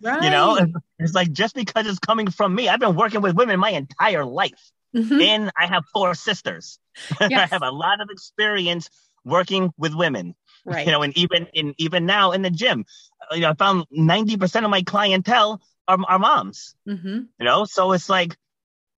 [0.03, 0.23] Right.
[0.23, 0.59] you know,
[0.99, 4.25] it's like just because it's coming from me, I've been working with women my entire
[4.25, 4.73] life.
[4.95, 5.21] Mm-hmm.
[5.21, 6.79] And I have four sisters.
[7.21, 7.51] Yes.
[7.51, 8.91] I have a lot of experience
[9.25, 10.35] working with women.
[10.65, 10.87] Right.
[10.87, 12.85] You know, and even in even now in the gym,
[13.31, 16.75] uh, you know, I found ninety percent of my clientele are, are moms.
[16.87, 17.19] Mm-hmm.
[17.39, 18.37] You know, so it's like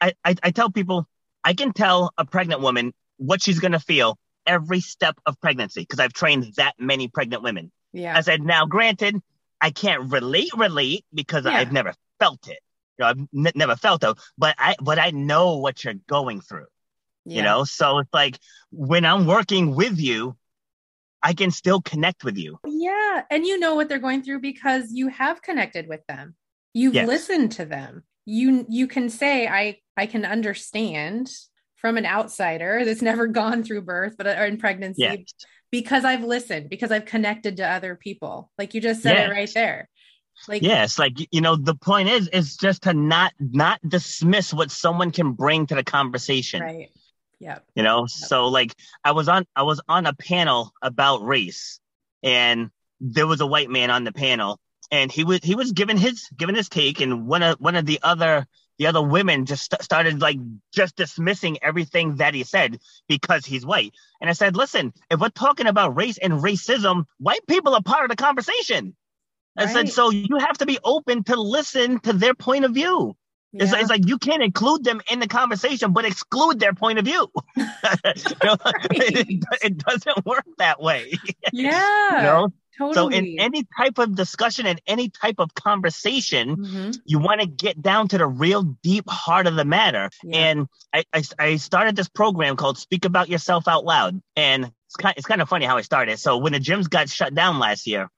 [0.00, 1.06] I, I I tell people
[1.42, 6.00] I can tell a pregnant woman what she's gonna feel every step of pregnancy because
[6.00, 7.70] I've trained that many pregnant women.
[7.92, 8.16] Yeah.
[8.16, 9.16] I said, now granted,
[9.60, 11.52] I can't relate relate because yeah.
[11.52, 12.58] I've never felt it.
[12.98, 16.40] You know, I've n- never felt though, but I but I know what you're going
[16.40, 16.66] through.
[17.24, 17.36] Yeah.
[17.36, 18.38] You know, so it's like
[18.70, 20.36] when I'm working with you,
[21.22, 22.58] I can still connect with you.
[22.66, 26.34] Yeah, and you know what they're going through because you have connected with them.
[26.74, 27.08] You've yes.
[27.08, 28.04] listened to them.
[28.26, 31.30] You you can say I I can understand
[31.76, 35.20] from an outsider that's never gone through birth but uh, or in pregnancy yes.
[35.70, 38.50] because I've listened because I've connected to other people.
[38.58, 39.28] Like you just said yes.
[39.28, 39.88] it right there.
[40.48, 44.70] Like yes, like you know, the point is is just to not not dismiss what
[44.70, 46.62] someone can bring to the conversation.
[46.62, 46.90] Right.
[47.38, 47.58] Yeah.
[47.74, 48.10] You know, yep.
[48.10, 51.80] so like I was on I was on a panel about race
[52.22, 52.70] and
[53.00, 56.28] there was a white man on the panel and he was he was giving his
[56.36, 58.46] giving his take and one of one of the other
[58.78, 60.38] the other women just st- started like
[60.72, 63.92] just dismissing everything that he said because he's white.
[64.20, 68.04] And I said, listen, if we're talking about race and racism, white people are part
[68.04, 68.96] of the conversation.
[69.56, 69.72] I right.
[69.72, 73.16] said, so you have to be open to listen to their point of view.
[73.52, 73.64] Yeah.
[73.64, 77.04] It's, it's, like you can't include them in the conversation, but exclude their point of
[77.04, 77.28] view.
[77.56, 77.64] you
[78.42, 78.84] know, right.
[78.90, 81.12] it, it, doesn't work that way.
[81.52, 82.16] Yeah.
[82.16, 82.52] you know?
[82.76, 82.94] Totally.
[82.94, 86.90] So in any type of discussion and any type of conversation, mm-hmm.
[87.04, 90.10] you want to get down to the real deep heart of the matter.
[90.24, 90.36] Yeah.
[90.38, 94.20] And I, I, I, started this program called Speak About Yourself Out Loud.
[94.34, 96.18] And it's kind, it's kind of funny how I started.
[96.18, 98.10] So when the gyms got shut down last year,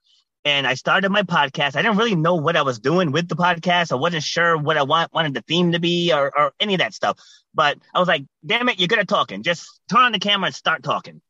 [0.47, 1.75] and I started my podcast.
[1.75, 3.91] I didn't really know what I was doing with the podcast.
[3.91, 6.79] I wasn't sure what I want, wanted the theme to be or, or any of
[6.79, 7.19] that stuff.
[7.53, 9.43] But I was like, damn it, you're good at talking.
[9.43, 11.21] Just turn on the camera and start talking.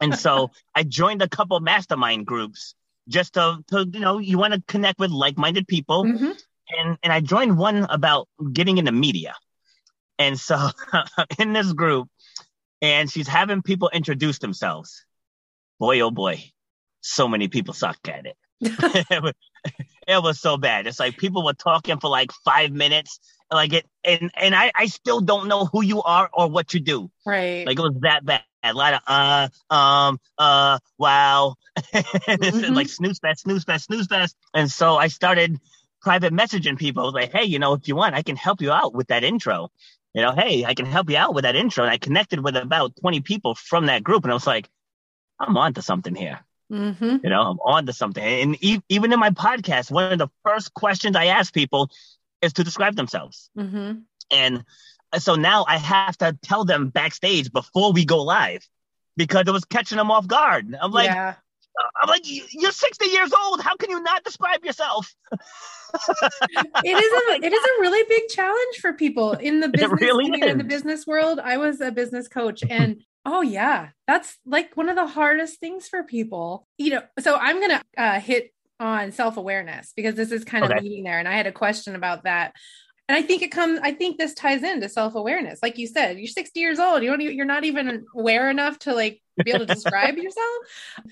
[0.00, 2.76] And so I joined a couple mastermind groups
[3.08, 6.04] just to, to you know, you want to connect with like-minded people.
[6.04, 6.30] Mm-hmm.
[6.78, 9.34] And, and I joined one about getting into media.
[10.16, 10.68] And so
[11.40, 12.08] in this group,
[12.80, 15.04] and she's having people introduce themselves.
[15.80, 16.52] Boy, oh boy,
[17.00, 18.36] so many people suck at it.
[18.60, 19.34] it,
[20.22, 20.86] was, so bad.
[20.86, 24.86] It's like people were talking for like five minutes, like it, and and I I
[24.86, 27.10] still don't know who you are or what you do.
[27.26, 27.66] Right.
[27.66, 28.42] Like it was that bad.
[28.62, 32.74] A lot of uh um uh wow, mm-hmm.
[32.74, 34.36] like snooze fest, snooze fest, snooze fest.
[34.54, 35.58] And so I started
[36.00, 38.94] private messaging people like, hey, you know, if you want, I can help you out
[38.94, 39.70] with that intro.
[40.12, 41.82] You know, hey, I can help you out with that intro.
[41.82, 44.22] And I connected with about 20 people from that group.
[44.22, 44.68] And I was like,
[45.40, 46.44] I'm on to something here.
[46.72, 47.16] Mm-hmm.
[47.22, 48.24] You know, I'm on to something.
[48.24, 51.90] And e- even in my podcast, one of the first questions I ask people
[52.42, 53.50] is to describe themselves.
[53.56, 54.00] Mm-hmm.
[54.30, 54.64] And
[55.18, 58.66] so now I have to tell them backstage before we go live
[59.16, 60.74] because it was catching them off guard.
[60.80, 61.34] I'm like, yeah.
[62.00, 63.60] I'm like, you're 60 years old.
[63.60, 65.12] How can you not describe yourself?
[65.32, 65.38] it
[66.84, 70.58] is a it is a really big challenge for people in the business really in
[70.58, 71.40] the business world.
[71.40, 75.88] I was a business coach and Oh yeah, that's like one of the hardest things
[75.88, 76.66] for people.
[76.78, 80.70] You know, so I'm gonna uh, hit on self awareness because this is kind of
[80.70, 80.80] okay.
[80.80, 82.54] leading there, and I had a question about that.
[83.08, 83.80] And I think it comes.
[83.82, 85.60] I think this ties into self awareness.
[85.62, 87.02] Like you said, you're 60 years old.
[87.02, 87.20] You don't.
[87.20, 90.56] You're not even aware enough to like be able to describe yourself.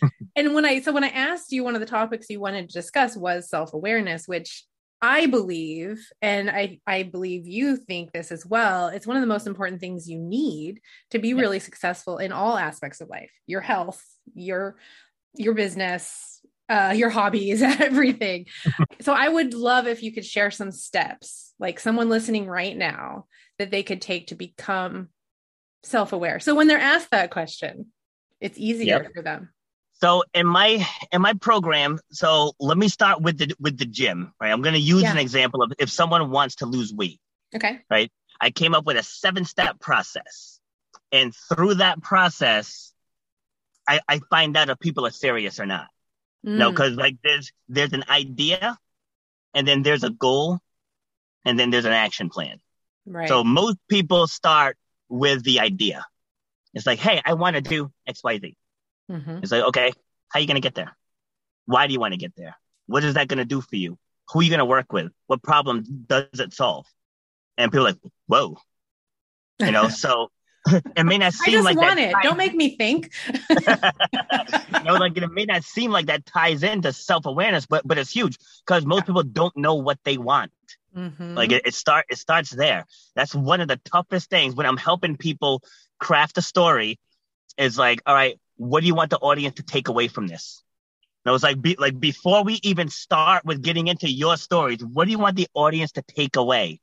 [0.34, 2.72] And when I so when I asked you, one of the topics you wanted to
[2.72, 4.64] discuss was self awareness, which
[5.04, 9.26] I believe, and I, I believe you think this as well, it's one of the
[9.26, 10.80] most important things you need
[11.10, 14.76] to be really successful in all aspects of life your health, your
[15.34, 18.46] your business, uh, your hobbies, everything.
[19.00, 23.26] so I would love if you could share some steps, like someone listening right now,
[23.58, 25.08] that they could take to become
[25.82, 26.38] self-aware.
[26.38, 27.86] So when they're asked that question,
[28.40, 29.12] it's easier yep.
[29.14, 29.50] for them.
[30.02, 34.34] So in my in my program, so let me start with the with the gym,
[34.40, 34.50] right?
[34.50, 35.12] I'm going to use yeah.
[35.12, 37.20] an example of if someone wants to lose weight.
[37.54, 37.78] Okay.
[37.88, 38.10] Right?
[38.40, 40.58] I came up with a seven-step process.
[41.12, 42.92] And through that process,
[43.88, 45.86] I, I find out if people are serious or not.
[46.44, 46.56] Mm.
[46.56, 48.76] No, because like there's there's an idea
[49.54, 50.58] and then there's a goal
[51.44, 52.58] and then there's an action plan.
[53.06, 53.28] Right.
[53.28, 54.76] So most people start
[55.08, 56.04] with the idea.
[56.74, 58.56] It's like, hey, I want to do XYZ.
[59.12, 59.38] Mm-hmm.
[59.42, 59.92] It's like, okay,
[60.28, 60.96] how are you going to get there?
[61.66, 62.56] Why do you want to get there?
[62.86, 63.98] What is that going to do for you?
[64.32, 65.12] Who are you going to work with?
[65.26, 66.86] What problem does it solve?
[67.58, 68.56] And people are like, whoa,
[69.60, 70.30] you know, so
[70.96, 72.12] it may not seem like want that it.
[72.12, 73.10] Ties- Don't make me think.
[73.50, 77.98] you know, like it may not seem like that ties into self awareness, but but
[77.98, 80.52] it's huge because most people don't know what they want.
[80.96, 81.34] Mm-hmm.
[81.34, 82.86] Like it, it start it starts there.
[83.14, 85.62] That's one of the toughest things when I'm helping people
[85.98, 86.98] craft a story.
[87.58, 90.62] Is like, all right, what do you want the audience to take away from this?
[91.24, 94.84] And I was like, be, like before we even start with getting into your stories,
[94.84, 96.80] what do you want the audience to take away?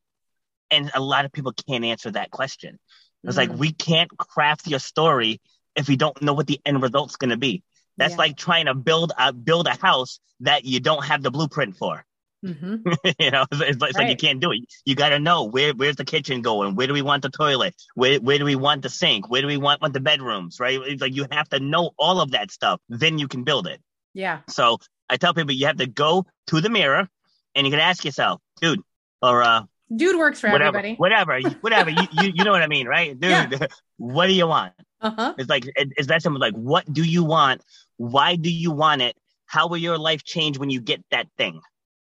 [0.71, 2.79] And a lot of people can't answer that question.
[3.23, 3.51] It's mm-hmm.
[3.51, 5.41] like we can't craft your story
[5.75, 7.63] if we don't know what the end result's going to be.
[7.97, 8.17] That's yeah.
[8.17, 12.05] like trying to build a build a house that you don't have the blueprint for.
[12.45, 12.89] Mm-hmm.
[13.19, 13.95] you know, it's, it's, right.
[13.95, 14.61] like you can't do it.
[14.85, 16.75] You got to know where where's the kitchen going?
[16.75, 17.75] Where do we want the toilet?
[17.95, 19.29] Where where do we want the sink?
[19.29, 20.59] Where do we want, want the bedrooms?
[20.59, 20.79] Right?
[20.81, 22.79] It's like you have to know all of that stuff.
[22.89, 23.81] Then you can build it.
[24.13, 24.39] Yeah.
[24.47, 24.77] So
[25.09, 27.07] I tell people you have to go to the mirror
[27.55, 28.81] and you can ask yourself, dude,
[29.21, 29.63] or uh,
[29.93, 30.95] dude works for whatever, everybody.
[30.95, 31.89] Whatever, whatever.
[31.89, 33.31] you, you you know what I mean, right, dude?
[33.31, 33.67] Yeah.
[33.97, 34.71] What do you want?
[35.01, 35.33] Uh-huh.
[35.37, 36.39] It's like it, it's that simple.
[36.39, 37.61] Like, what do you want?
[37.97, 39.17] Why do you want it?
[39.45, 41.59] How will your life change when you get that thing?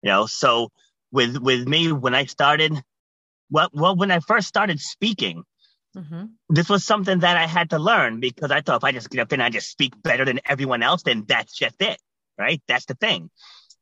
[0.04, 0.70] You know, so
[1.12, 2.74] with with me when I started,
[3.50, 5.44] well, well, when I first started speaking,
[5.96, 6.26] mm-hmm.
[6.50, 9.22] this was something that I had to learn because I thought if I just get
[9.22, 11.98] up there and I just speak better than everyone else, then that's just it,
[12.38, 12.62] right?
[12.68, 13.30] That's the thing.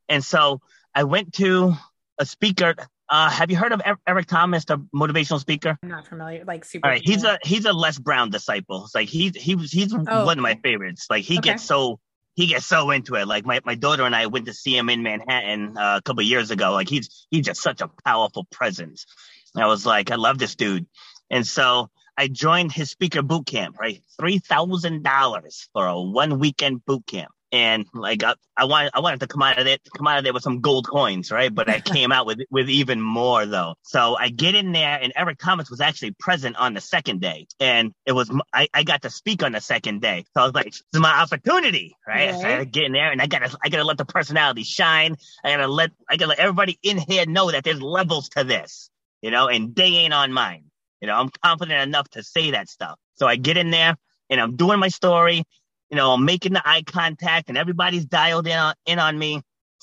[0.08, 0.60] And so
[0.94, 1.74] I went to
[2.18, 2.74] a speaker.
[3.08, 5.76] Uh, have you heard of Eric Thomas, the motivational speaker?
[5.82, 6.44] I'm not familiar.
[6.44, 6.86] Like super.
[6.86, 8.84] All right, he's a he's a Les Brown disciple.
[8.84, 11.06] It's like he's he was he's oh, one of my favorites.
[11.10, 11.50] Like he okay.
[11.50, 11.98] gets so
[12.34, 13.26] he gets so into it.
[13.26, 16.22] Like my, my daughter and I went to see him in Manhattan uh, a couple
[16.22, 16.72] years ago.
[16.72, 19.06] Like he's he's just such a powerful presence.
[19.54, 20.86] And I was like, I love this dude.
[21.30, 24.02] And so I joined his speaker boot camp, right?
[24.18, 29.00] Three thousand dollars for a one weekend boot camp and like I, I wanted I
[29.00, 31.54] wanted to come out of it come out of there with some gold coins, right?
[31.54, 33.74] But I came out with with even more though.
[33.82, 37.46] So I get in there, and Eric Thomas was actually present on the second day,
[37.60, 40.24] and it was I, I got to speak on the second day.
[40.34, 42.40] So I was like, "This is my opportunity, right?" right.
[42.40, 45.16] So I get in there, and I gotta I gotta let the personality shine.
[45.44, 48.90] I gotta let I gotta let everybody in here know that there's levels to this,
[49.20, 50.64] you know, and they ain't on mine.
[51.02, 52.98] You know, I'm confident enough to say that stuff.
[53.14, 53.96] So I get in there
[54.30, 55.44] and I'm doing my story
[55.92, 59.42] you know, I'm making the eye contact and everybody's dialed in on, in on me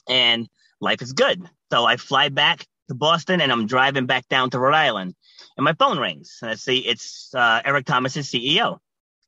[0.09, 0.49] and
[0.81, 1.47] life is good.
[1.71, 5.13] So I fly back to Boston and I'm driving back down to Rhode Island
[5.55, 8.79] and my phone rings and I see it's uh, Eric Thomas's CEO.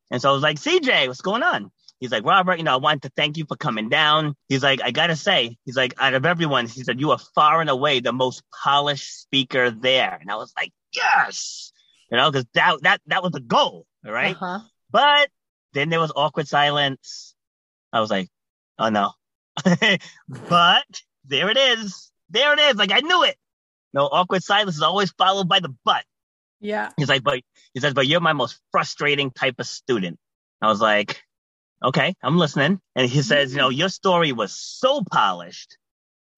[0.09, 1.71] And so I was like, CJ, what's going on?
[1.99, 4.33] He's like, Robert, you know, I want to thank you for coming down.
[4.49, 7.61] He's like, I gotta say, he's like, out of everyone, he said, you are far
[7.61, 10.17] and away the most polished speaker there.
[10.19, 11.71] And I was like, yes,
[12.09, 14.35] you know, because that that that was the goal, right?
[14.35, 14.61] Uh-huh.
[14.89, 15.29] But
[15.73, 17.35] then there was awkward silence.
[17.93, 18.29] I was like,
[18.79, 19.11] oh no.
[20.49, 22.11] but there it is.
[22.29, 22.75] There it is.
[22.75, 23.35] Like I knew it.
[23.93, 26.03] No, awkward silence is always followed by the but.
[26.59, 26.91] Yeah.
[26.95, 27.41] He's like, but
[27.73, 30.17] he says, but you're my most frustrating type of student.
[30.61, 31.21] I was like,
[31.83, 32.79] okay, I'm listening.
[32.95, 35.77] And he says, you know, your story was so polished,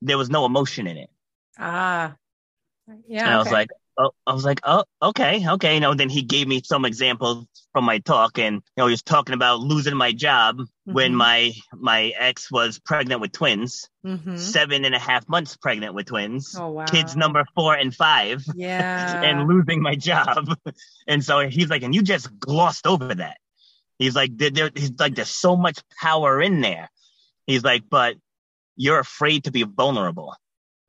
[0.01, 1.09] there was no emotion in it.
[1.59, 2.15] Ah.
[3.07, 3.25] Yeah.
[3.25, 5.76] And I was like, oh, I was like, oh, okay, okay.
[5.76, 8.91] You know, then he gave me some examples from my talk, and you know, he
[8.91, 10.94] was talking about losing my job mm-hmm.
[10.94, 14.38] when my my ex was pregnant with twins, mm-hmm.
[14.38, 16.86] seven and a half months pregnant with twins, oh, wow.
[16.86, 20.56] kids number four and five, yeah, and losing my job.
[21.08, 23.38] and so he's like, and you just glossed over that.
[24.00, 26.89] He's like, there, there, he's like, there's so much power in there.
[27.46, 28.16] He's like, but
[28.76, 30.36] you're afraid to be vulnerable.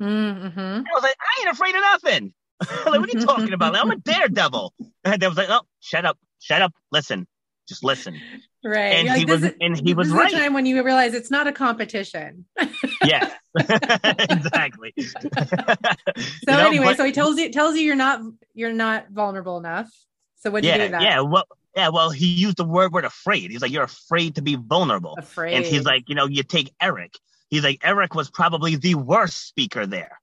[0.01, 0.59] Mm-hmm.
[0.59, 2.35] I was like, I ain't afraid of nothing.
[2.87, 3.77] like, what are you talking about?
[3.77, 4.75] I'm a daredevil.
[5.05, 7.27] And they was like, oh, shut up, shut up, listen,
[7.69, 8.19] just listen.
[8.65, 8.95] Right.
[8.95, 10.31] And You're he was, is- and he was right.
[10.33, 12.47] the time when you realize it's not a competition.
[13.05, 14.95] Yeah, exactly.
[14.99, 18.21] So You know, anyway, but- so he tells you tells you you're not
[18.55, 19.91] you're not vulnerable enough.
[20.37, 21.03] So what do you do yeah, that?
[21.03, 21.21] yeah.
[21.21, 21.45] Well,
[21.77, 21.89] yeah.
[21.91, 23.51] Well, he used the word word afraid.
[23.51, 25.17] He's like, you're afraid to be vulnerable.
[25.19, 25.55] Afraid.
[25.55, 27.13] And he's like, you know, you take Eric.
[27.51, 30.19] He's like, Eric was probably the worst speaker there,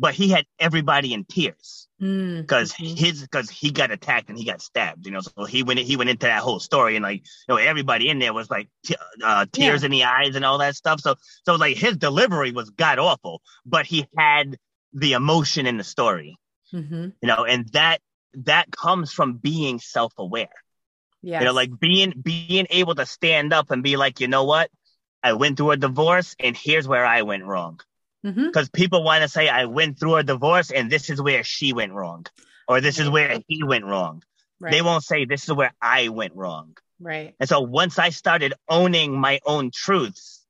[0.00, 2.98] but he had everybody in tears Mm, because mhm.
[2.98, 5.04] his because he got attacked and he got stabbed.
[5.04, 7.56] You know, so he went he went into that whole story and like you know
[7.56, 11.00] everybody in there was like t- uh, tears in the eyes and all that stuff.
[11.00, 14.56] So so like his delivery was god awful, but he had
[14.94, 16.38] the emotion in the story.
[16.72, 17.12] Mhm.
[17.20, 18.00] You know, and that
[18.32, 20.48] that comes from being self aware.
[21.22, 21.42] Yes.
[21.42, 24.70] You know, like being being able to stand up and be like, you know what,
[25.22, 27.80] I went through a divorce and here's where I went wrong.
[28.24, 28.46] Mhm.
[28.46, 31.72] Because people want to say I went through a divorce and this is where she
[31.72, 32.26] went wrong,
[32.68, 34.22] or this is where he went wrong.
[34.58, 34.70] right.
[34.72, 36.76] They won't say this is where I went wrong.
[36.98, 37.34] Right.
[37.40, 40.44] And so once I started owning my own truths,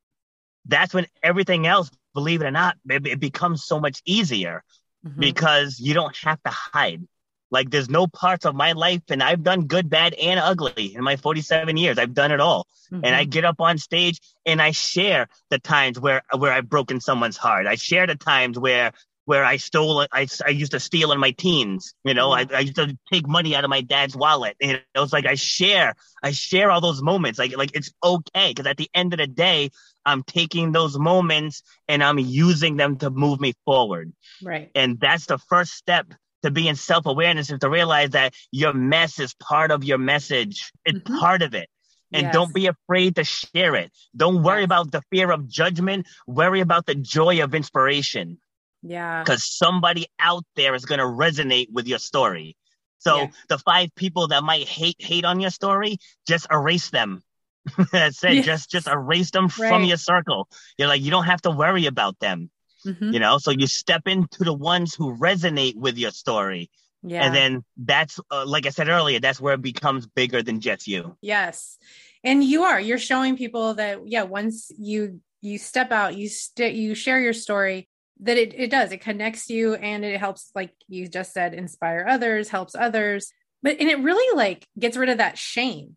[0.66, 4.64] that's when everything else, believe it or not, it, it becomes so much easier
[5.06, 5.18] Mhm.
[5.20, 7.06] because you don't have to hide.
[7.50, 11.02] Like there's no parts of my life, and I've done good, bad, and ugly in
[11.02, 11.98] my 47 years.
[11.98, 13.30] I've done it all, and I Mhm.
[13.30, 17.66] get up on stage and I share the times where where I've broken someone's heart.
[17.66, 18.92] I share the times where
[19.26, 20.06] where I stole.
[20.12, 21.94] I, I used to steal in my teens.
[22.04, 24.56] You know, I, I used to take money out of my dad's wallet.
[24.60, 25.94] And it was like I share.
[26.22, 27.38] I share all those moments.
[27.38, 29.70] Like like it's okay because at the end of the day,
[30.04, 34.12] I'm taking those moments and I'm using them to move me forward.
[34.42, 34.70] right.
[34.74, 36.06] And that's the first step
[36.42, 39.98] to be in self awareness is to realize that your mess is part of your
[39.98, 40.72] message.
[40.84, 41.18] It's Mhm.
[41.18, 41.68] part of it.
[42.12, 42.32] And Yes.
[42.32, 43.92] don't be afraid to share it.
[44.16, 44.66] Don't worry Yes.
[44.66, 46.08] about the fear of judgment.
[46.26, 48.40] Worry about the joy of inspiration
[48.82, 49.22] Yeah.
[49.22, 52.56] because somebody out there is going to resonate with your story.
[52.98, 53.26] So Yeah.
[53.48, 57.22] the five people that might hate hate on your story, just erase them.
[57.92, 58.34] That's it.
[58.36, 58.46] Yes.
[58.46, 60.48] Just just erase them from your circle.
[60.78, 62.50] You're like you don't have to worry about them
[62.86, 63.12] Mhm.
[63.12, 66.70] you know so you step into the ones who resonate with your story
[67.02, 67.24] Yeah.
[67.24, 70.86] and then that's uh, like i said earlier that's where it becomes bigger than just
[70.86, 71.78] you Yes.
[72.22, 76.74] And you are, you're showing people that, yeah, once you, you step out, you st-
[76.74, 77.88] you share your story
[78.20, 82.04] that it, it does, it connects you and it helps, like you just said, inspire
[82.06, 83.32] others, helps others.
[83.62, 85.96] But, and it really like gets rid of that shame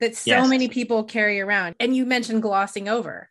[0.00, 0.48] that so Yes.
[0.48, 1.74] many people carry around.
[1.78, 3.28] And you mentioned glossing over.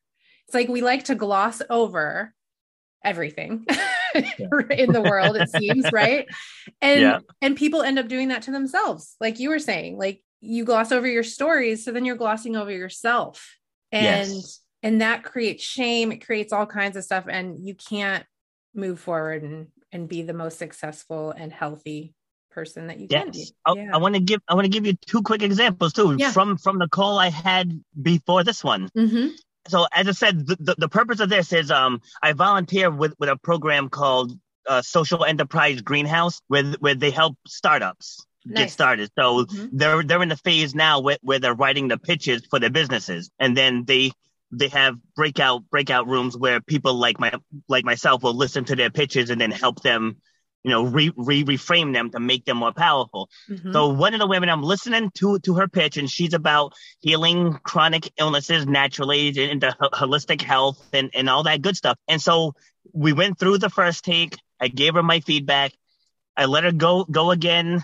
[0.47, 2.35] It's like we like to gloss over
[3.03, 3.65] everything
[4.15, 6.27] in the world, it seems, right?
[6.81, 7.19] And Yeah.
[7.41, 9.97] and people end up doing that to themselves, like you were saying.
[9.97, 13.55] Like you gloss over your stories, so then you're glossing over yourself.
[13.91, 14.61] And Yes.
[14.83, 18.25] and that creates shame, it creates all kinds of stuff, and you can't
[18.73, 22.13] move forward and and be the most successful and healthy
[22.51, 23.37] person that you can be.
[23.39, 23.89] yes I, Yeah.
[23.93, 26.31] I want to give i want to give you two quick examples too Yeah.
[26.31, 29.31] from from the call i had before this one Mhm.
[29.69, 33.13] So as i said the, the, the purpose of this is um i volunteer with
[33.19, 34.31] with a program called
[34.67, 39.09] uh, social enterprise greenhouse where where they help startups get started.
[39.17, 39.69] So Mhm.
[39.73, 43.29] they're they're in the phase now where, where they're writing the pitches for their businesses.
[43.39, 44.11] And then they
[44.51, 47.33] they have breakout breakout rooms where people like my
[47.67, 50.17] like myself will listen to their pitches and then help them
[50.63, 53.71] you know re, re reframe them to make them more powerful Mhm.
[53.73, 57.57] so one of the women i'm listening to to her pitch and she's about healing
[57.63, 62.53] chronic illnesses naturally into ho- holistic health and and all that good stuff and so
[62.93, 65.71] we went through the first take i gave her my feedback
[66.35, 67.83] i let her go go again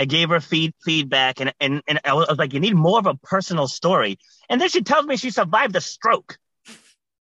[0.00, 3.06] I gave her feed, feedback and, and, and I was like, you need more of
[3.06, 4.16] a personal story.
[4.48, 6.38] And then she tells me she survived a stroke.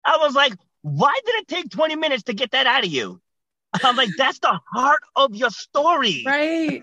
[0.04, 3.20] I was like, why did it take 20 minutes to get that out of you?
[3.82, 6.22] I'm like, that's the heart of your story.
[6.26, 6.82] right.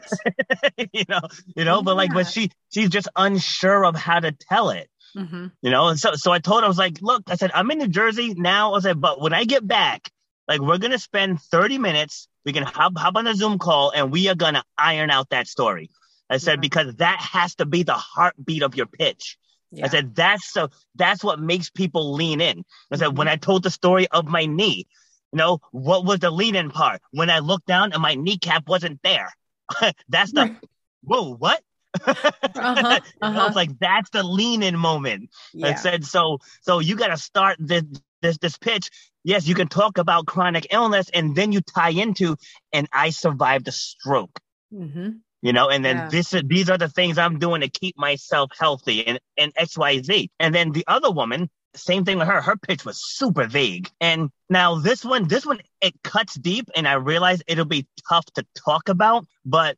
[0.94, 1.22] you know,
[1.56, 2.16] you know, but like, Yeah.
[2.16, 5.52] but she, she's just unsure of how to tell it, Mhm.
[5.62, 5.88] you know?
[5.88, 7.88] And so, so I told her, I was like, look, I said, I'm in New
[7.88, 8.74] Jersey now.
[8.76, 10.10] I said, but when I get back,
[10.48, 12.28] like, we're going to spend 30 minutes.
[12.46, 15.30] We can hop, hop on a Zoom call and we are going to iron out
[15.30, 15.90] that story.
[16.30, 16.62] I said, Yeah.
[16.62, 19.38] because that has to be the heartbeat of your pitch.
[19.72, 19.86] Yeah.
[19.86, 22.64] I said, that's so, that's what makes people lean in.
[22.92, 23.16] I said, Mhm.
[23.16, 24.86] when I told the story of my knee,
[25.34, 27.02] you know, what was the lean in part?
[27.12, 29.34] When I looked down and my kneecap wasn't there.
[30.10, 30.58] that's the, Right.
[31.04, 31.62] whoa, what?
[32.06, 33.46] Uh-huh, uh-huh.
[33.48, 35.30] it's like, that's the lean in moment.
[35.64, 37.84] I said, so, so you got to start this,
[38.22, 38.90] this, this pitch.
[39.24, 42.36] Yes, you can talk about chronic illness and then you tie into,
[42.72, 44.40] and I survived a stroke.
[44.74, 45.20] Mhm.
[45.44, 46.10] you know, and then Yeah.
[46.10, 50.30] this is these are the things I'm doing to keep myself healthy and, and XYZ.
[50.40, 52.42] And then the other woman, same thing with her.
[52.42, 53.90] Her pitch was super vague.
[54.00, 58.26] And now this one, this one, it cuts deep, and I realize it'll be tough
[58.36, 59.78] to talk about, but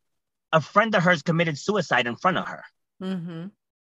[0.52, 2.64] a friend of hers committed suicide in front of her.
[3.02, 3.48] Mm-hmm.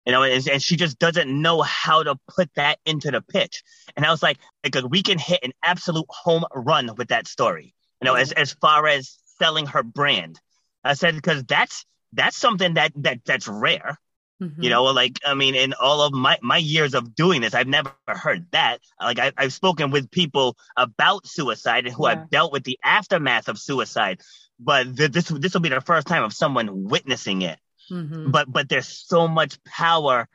[0.07, 3.63] You know, and, and she just doesn't know how to put that into the pitch.
[3.97, 7.75] And I was like, because we can hit an absolute home run with that story.
[8.01, 10.41] You know, as as far as selling her brand.
[10.83, 13.99] I said because that's that's something that that that's rare.
[14.43, 14.63] Mm-hmm.
[14.63, 17.69] You know, like I mean, in all of my my years of doing this, I've
[17.69, 18.79] never heard that.
[19.01, 22.15] Like I, I've spoken with people about suicide and who Yeah.
[22.17, 24.21] have dealt with the aftermath of suicide,
[24.59, 27.59] but th- this this will be the first time of someone witnessing it.
[27.91, 28.31] Mm-hmm.
[28.31, 30.29] But but there's so much power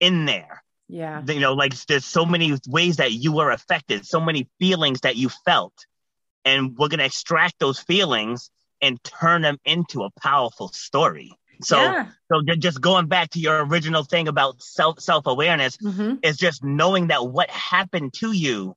[0.00, 0.62] in there.
[0.88, 1.22] Yeah.
[1.26, 5.16] You know, like there's so many ways that you were affected, so many feelings that
[5.16, 5.74] you felt,
[6.44, 8.50] and we're gonna extract those feelings
[8.80, 11.32] and turn them into a powerful story.
[11.62, 12.06] So yeah.
[12.30, 16.16] so just going back to your original thing about self self awareness Mm-hmm.
[16.22, 18.76] is just knowing that what happened to you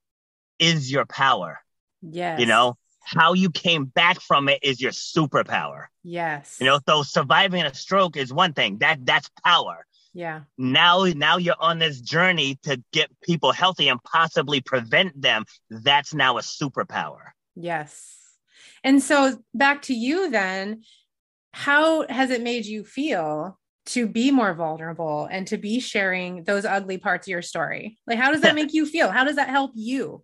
[0.60, 1.60] is your power.
[2.02, 2.40] Yes.
[2.40, 5.88] You know how you came back from it is your superpower.
[6.04, 6.58] Yes.
[6.60, 9.86] You know, so surviving a stroke is one thing that that's power.
[10.14, 10.42] Yeah.
[10.58, 15.46] Now now you're on this journey to get people healthy and possibly prevent them.
[15.70, 17.32] That's now a superpower.
[17.56, 18.16] Yes.
[18.84, 20.84] And so back to you then,
[21.54, 26.66] how has it made you feel to be more vulnerable and to be sharing those
[26.66, 27.98] ugly parts of your story?
[28.06, 29.10] Like how does that make you feel?
[29.12, 30.24] How does that help you?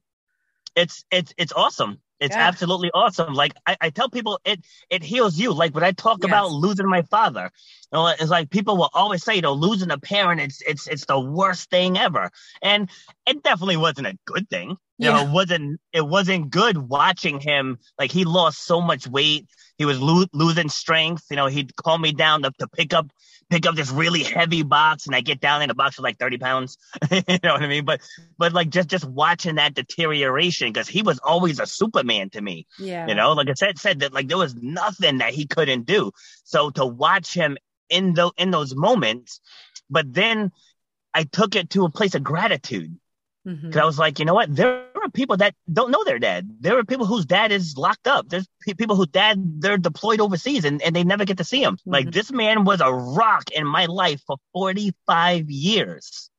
[0.75, 1.99] it's it's it's awesome.
[2.19, 2.39] It's Yeah.
[2.39, 3.33] absolutely awesome.
[3.33, 5.53] Like I, I tell people, it it heals you.
[5.53, 6.25] Like when I talk Yes.
[6.25, 7.49] about losing my father,
[7.91, 10.87] you know, it's like people will always say, you know, losing a parent, it's it's
[10.87, 12.29] it's the worst thing ever,
[12.61, 12.89] and
[13.25, 14.77] it definitely wasn't a good thing.
[15.01, 17.77] You know, it wasn't it wasn't good watching him.
[17.97, 19.47] Like he lost so much weight.
[19.77, 21.23] He was lo- losing strength.
[21.29, 23.07] You know, he'd call me down to, to pick up
[23.49, 26.17] pick up this really heavy box, and I get down in the box was like
[26.17, 26.77] thirty pounds.
[27.11, 27.85] you know what I mean?
[27.85, 28.01] But
[28.37, 32.67] but like just just watching that deterioration because he was always a superman to me
[32.77, 33.07] Yeah.
[33.07, 36.11] you know like i said said that like there was nothing that he couldn't do
[36.43, 37.57] so to watch him
[37.89, 39.41] in the in those moments
[39.89, 40.51] but then
[41.13, 42.97] i took it to a place of gratitude
[43.69, 44.55] Because i was like you know what?
[44.55, 48.07] There are people that don't know their dad there are people whose dad is locked
[48.07, 48.27] up.
[48.29, 51.61] There's pe- people whose dad they're deployed overseas and, and they never get to see
[51.63, 52.13] him like Mhm.
[52.13, 56.29] this man was a rock in my life for 45 years.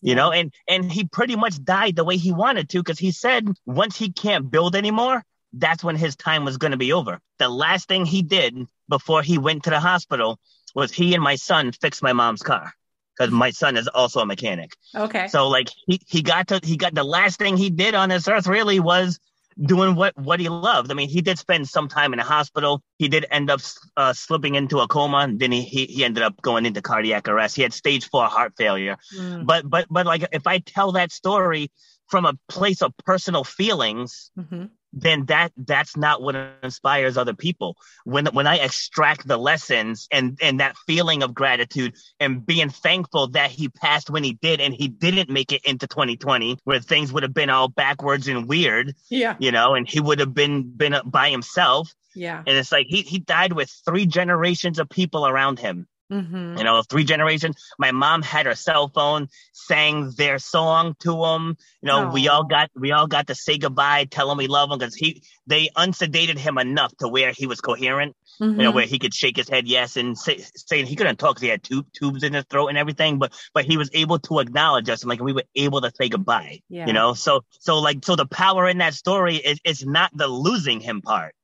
[0.00, 3.10] You know and and he pretty much died the way he wanted to because he
[3.12, 5.24] said once he can't build anymore
[5.56, 7.20] that's when his time was going to be over.
[7.38, 10.38] The last thing he did before he went to the hospital
[10.74, 12.74] was he and my son fixed my mom's car
[13.16, 15.26] because my son is also a mechanic Okay.
[15.28, 18.28] so like he, he got to he got the last thing he did on this
[18.28, 19.18] earth really was
[19.62, 20.90] doing what what he loved.
[20.90, 22.82] I mean, he did spend some time in a hospital.
[22.98, 23.60] He did end up
[23.96, 25.18] uh, slipping into a coma.
[25.18, 27.54] And then he, he he ended up going into cardiac arrest.
[27.54, 28.96] He had stage four heart failure.
[29.16, 29.46] Mm.
[29.46, 31.70] But but but like if I tell that story
[32.08, 34.70] from a place of personal feelings, Mhm.
[34.96, 37.76] Then that that's not what inspires other people.
[38.04, 43.28] When when I extract the lessons and and that feeling of gratitude and being thankful
[43.28, 47.12] that he passed when he did and he didn't make it into 2020 where things
[47.12, 49.36] would have been all backwards and weird, Yeah.
[49.38, 51.92] you know, and he would have been been by himself.
[52.14, 52.42] Yeah.
[52.46, 55.86] And it's like he he died with three generations of people around him.
[56.20, 57.56] Hmm You know, three generations.
[57.78, 61.56] My mom had her cell phone, sang their song to him.
[61.82, 64.70] You know, we all got we all got to say goodbye, tell him we love
[64.70, 68.14] him because he they unsedated him enough to where he was coherent.
[68.40, 68.74] You know, Mhm.
[68.74, 71.48] where he could shake his head yes and say, say he couldn't talk because he
[71.48, 74.88] had tube, tubes in his throat and everything, but but he was able to acknowledge
[74.88, 76.60] us and like we were able to say goodbye.
[76.68, 76.86] Yeah.
[76.86, 80.28] You know, so so like so the power in that story is it's not the
[80.28, 81.34] losing him part.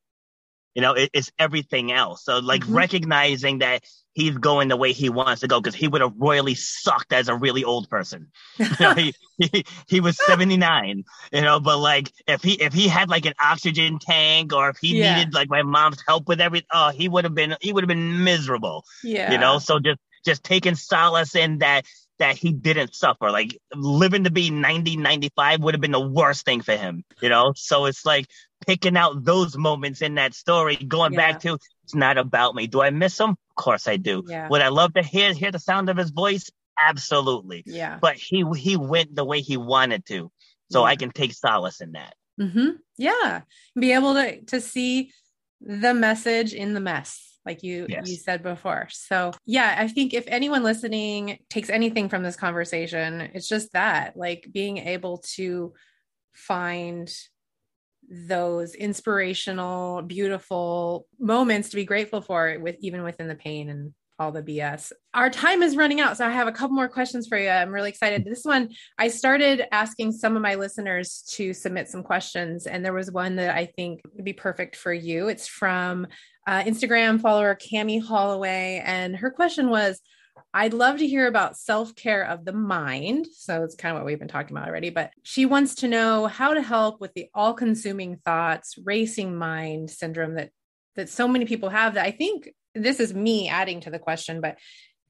[0.74, 2.24] You know, it, it's everything else.
[2.24, 2.74] So like Mhm.
[2.74, 6.54] recognizing that he's going the way he wants to go because he would have royally
[6.54, 8.28] sucked as a really old person.
[8.78, 12.88] You know, he, he he was 79, you know, but like if he if he
[12.88, 15.12] had like an oxygen tank or if he Yeah.
[15.14, 17.88] needed like my mom's help with everything, oh, he would have been he would have
[17.88, 18.84] been miserable.
[19.02, 19.30] yeah.
[19.30, 21.86] You know, so just just taking solace in that
[22.18, 23.30] that he didn't suffer.
[23.30, 27.30] Like living to be 90, 95 would have been the worst thing for him, you
[27.30, 27.52] know?
[27.56, 28.26] So it's like
[28.66, 32.66] picking out those moments in that story, going back to it's not about me.
[32.66, 33.30] Do I miss him?
[33.30, 34.22] Of course I do.
[34.26, 34.48] Yeah.
[34.48, 36.50] Would I love to hear hear the sound of his voice?
[36.80, 37.62] Absolutely.
[37.66, 37.98] Yeah.
[38.00, 40.30] But he he went the way he wanted to.
[40.70, 40.86] So Yeah.
[40.90, 42.14] I can take solace in that.
[42.40, 42.68] Mm-hmm.
[42.96, 43.42] Yeah.
[43.78, 45.12] Be able to to see
[45.60, 48.08] the message in the mess, like you Yes.
[48.08, 48.88] you said before.
[48.90, 54.16] So yeah, I think if anyone listening takes anything from this conversation, it's just that,
[54.16, 55.74] like being able to
[56.32, 57.12] find
[58.10, 64.30] those inspirational, beautiful moments to be grateful for with even within the pain and all
[64.30, 64.92] the BS.
[65.14, 67.48] Our time is running out, so I have a couple more questions for you.
[67.48, 68.24] I'm really excited.
[68.24, 72.92] This one, I started asking some of my listeners to submit some questions, and there
[72.92, 75.28] was one that I think would be perfect for you.
[75.28, 76.06] It's from
[76.46, 80.00] uh, Instagram follower Cami Holloway, and her question was,
[80.52, 83.26] I'd love to hear about self care of the mind.
[83.32, 86.26] So it's kind of what we've been talking about already, but she wants to know
[86.26, 90.50] how to help with the all consuming thoughts, racing mind syndrome that
[90.96, 94.40] that so many people have that I think this is me adding to the question,
[94.40, 94.58] but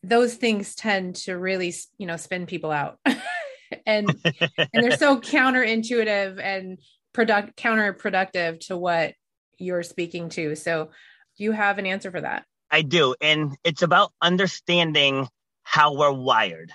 [0.03, 2.99] those things tend to really, you know, spin people out.
[3.87, 6.79] and and they're so counterintuitive and
[7.13, 9.15] product counterproductive to what
[9.59, 10.55] you're speaking to.
[10.55, 10.91] So
[11.37, 12.45] do you have an answer for that?
[12.71, 13.15] I do.
[13.21, 15.29] And it's about understanding
[15.63, 16.73] how we're wired,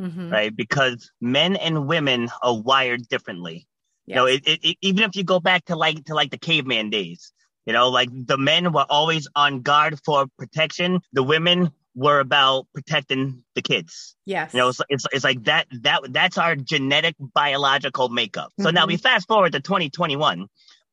[0.00, 0.30] mm-hmm.
[0.30, 0.54] right?
[0.54, 3.66] Because men and women are wired differently.
[4.06, 4.14] Yes.
[4.14, 6.90] You know, it, it, even if you go back to like to like the caveman
[6.90, 7.32] days,
[7.66, 11.00] you know, like the men were always on guard for protection.
[11.12, 14.14] The women were about protecting the kids.
[14.26, 14.52] Yes.
[14.54, 18.52] You know, it's, it's, it's like that, that, that's our genetic biological makeup.
[18.60, 18.74] So mm-hmm.
[18.74, 20.46] now we fast forward to 2021,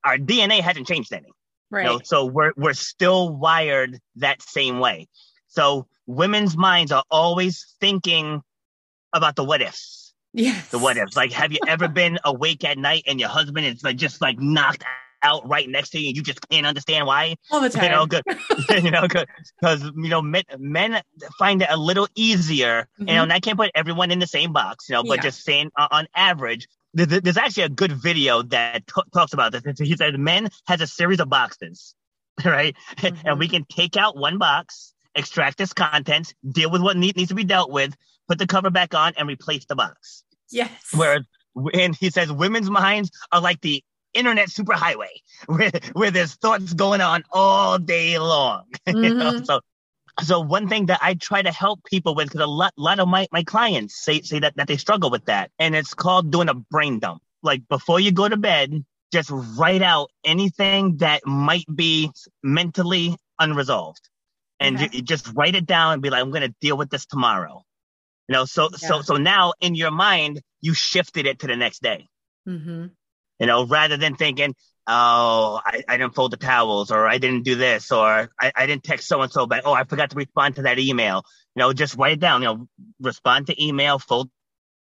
[0.03, 1.29] our DNA hasn't changed any.
[1.73, 1.85] Right.
[1.85, 5.07] You know, so we're we're still wired that same way.
[5.47, 8.43] So women's minds are always thinking
[9.11, 10.13] about the what ifs.
[10.33, 10.69] Yes.
[10.69, 11.15] The what ifs.
[11.15, 14.39] Like, have you ever been awake at night and your husband is like just like
[14.39, 14.83] knocked
[15.23, 17.37] out right next to you and you just can't understand why?
[17.49, 17.83] All the time.
[17.85, 18.23] You know, good.
[18.83, 21.01] you know, because you know men, men
[21.39, 22.87] find it a little easier.
[22.99, 23.09] Mm-hmm.
[23.09, 25.23] And I can't put everyone in the same box, you know, but yeah.
[25.23, 29.63] just saying uh, on average, there's actually a good video that t- talks about this.
[29.79, 31.95] He said men has a series of boxes,
[32.45, 32.75] right?
[32.97, 33.27] Mm-hmm.
[33.27, 37.29] And we can take out one box, extract its contents, deal with what need, needs
[37.29, 37.95] to be dealt with,
[38.27, 40.23] put the cover back on, and replace the box.
[40.49, 40.71] Yes.
[40.93, 41.23] Whereas,
[41.73, 43.83] and he says women's minds are like the
[44.13, 45.09] internet superhighway
[45.47, 48.65] where, where there's thoughts going on all day long.
[48.87, 48.97] Mm-hmm.
[49.03, 49.31] you know?
[49.31, 49.45] Mm-hmm.
[49.45, 49.61] So
[50.21, 53.07] so one thing that I try to help people with, because a lot, lot of
[53.07, 55.51] my, my clients say, say that, that they struggle with that.
[55.57, 57.21] And it's called doing a brain dump.
[57.41, 62.11] Like before you go to bed, just write out anything that might be
[62.41, 64.09] mentally unresolved
[64.59, 65.01] and okay.
[65.01, 67.63] just write it down and be like, I'm going to deal with this tomorrow.
[68.27, 68.87] You know, so, yeah.
[68.87, 72.07] so, so now in your mind, you shifted it to the next day.
[72.47, 72.85] Mm-hmm.
[73.39, 74.55] You know, rather than thinking,
[74.87, 78.65] oh, I, I didn't fold the towels or I didn't do this or I, I
[78.65, 79.63] didn't text so and so back.
[79.65, 81.23] Oh, I forgot to respond to that email.
[81.55, 82.67] You know, just write it down, you know,
[82.99, 84.29] respond to email, fold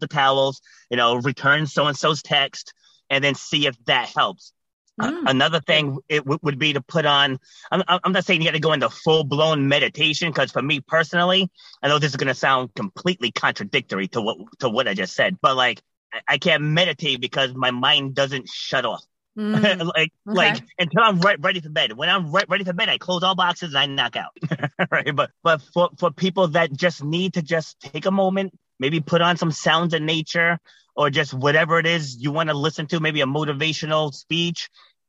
[0.01, 2.75] the towels, you know, return so and so's text
[3.11, 4.53] and then see if that helps.
[5.01, 5.23] Mm.
[5.27, 7.39] another thing it w- would be to put on.
[7.71, 10.81] I'm, I'm not saying you got to go into full blown meditation because for me
[10.81, 11.51] personally,
[11.83, 15.15] I know this is going to sound completely contradictory to what to what I just
[15.15, 15.81] said, but like
[16.29, 19.03] I can't meditate because my mind doesn't shut off.
[19.39, 20.11] Mm, like, okay.
[20.27, 21.93] like until I'm right, ready for bed.
[21.93, 24.37] When I'm right, ready for bed, I close all boxes and I knock out.
[24.91, 25.15] right.
[25.15, 29.23] But, but for, for people that just need to just take a moment, maybe put
[29.23, 30.59] on some sounds of nature
[30.95, 34.69] or just whatever it is you want to listen to, maybe a motivational speech,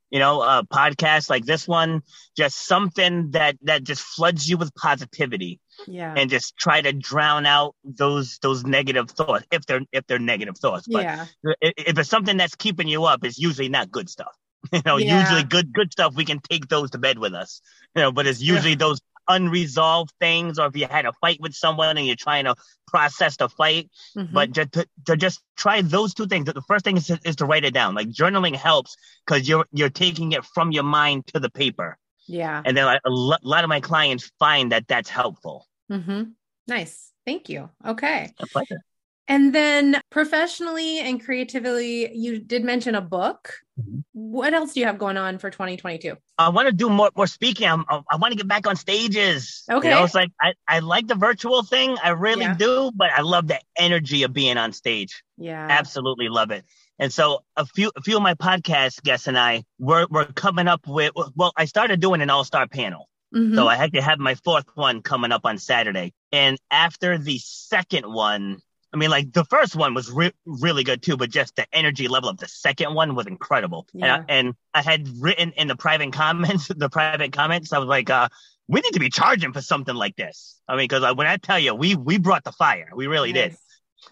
[0.10, 2.02] you know, a podcast like this one,
[2.38, 7.46] just something that, that just floods you with positivity yeah and just try to drown
[7.46, 11.26] out those those negative thoughts if they're if they're negative thoughts but yeah.
[11.62, 14.36] if it's something that's keeping you up it's usually not good stuff
[14.74, 15.22] you know yeah.
[15.22, 17.62] usually good good stuff we can take those to bed with us
[17.96, 18.78] you know but it's usually yeah.
[18.78, 22.54] those unresolved things or if you had a fight with someone and you're trying to
[22.88, 24.34] process the fight mm-hmm.
[24.34, 27.38] but just to, to, just try those two things the first thing is to, is
[27.38, 31.26] to write it down like journaling helps because you're you're taking it from your mind
[31.26, 32.62] to the paper yeah.
[32.66, 35.68] And then a lot of my clients find that that's helpful.
[35.92, 36.24] Mm-hmm.
[36.68, 37.12] Nice.
[37.26, 37.70] Thank you.
[37.86, 38.32] Okay.
[38.40, 38.82] A pleasure.
[39.28, 43.54] And then professionally and creatively, you did mention a book.
[43.80, 44.00] Mm-hmm.
[44.12, 46.18] What else do you have going on for 2022?
[46.38, 47.68] I want to do more more speaking.
[47.68, 49.64] I'm, i want to get back on stages.
[49.72, 49.90] Okay.
[49.90, 51.96] You know, it's like I, I like the virtual thing.
[52.04, 52.56] I really yeah.
[52.56, 55.24] do, but I love the energy of being on stage.
[55.38, 55.68] Yeah.
[55.70, 56.66] Absolutely love it.
[57.00, 60.68] And so a few a few of my podcast guests and I were we're coming
[60.68, 63.08] up with well, I started doing an all-star panel.
[63.34, 63.56] Mm-hmm.
[63.56, 66.14] So I had to have my fourth one coming up on Saturday.
[66.32, 68.62] And after the second one,
[68.94, 72.08] I mean, like the first one was re- really good too, but just the energy
[72.08, 73.88] level of the second one was incredible.
[73.94, 74.24] Yeah.
[74.28, 77.88] And, I, and I had written in the private comments, the private comments, I was
[77.88, 78.30] like, uh,
[78.68, 80.60] we need to be charging for something like this.
[80.68, 83.58] I mean, because when I tell you, we we brought the fire, we really did.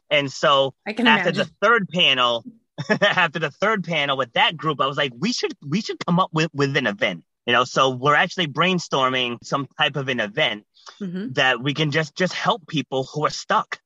[0.09, 1.35] And so after imagine.
[1.35, 2.43] the third panel,
[2.89, 6.19] after the third panel with that group, I was like, we should we should come
[6.19, 7.23] up with with an event.
[7.45, 10.63] You know, so we're actually brainstorming some type of an event
[11.01, 11.33] mm-hmm.
[11.33, 13.79] that we can just just help people who are stuck.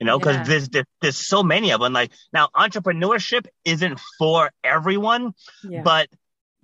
[0.00, 0.44] You know, because yeah.
[0.44, 1.92] there's, there's there's so many of them.
[1.92, 5.32] Like now, entrepreneurship isn't for everyone,
[5.62, 5.82] yeah.
[5.82, 6.08] but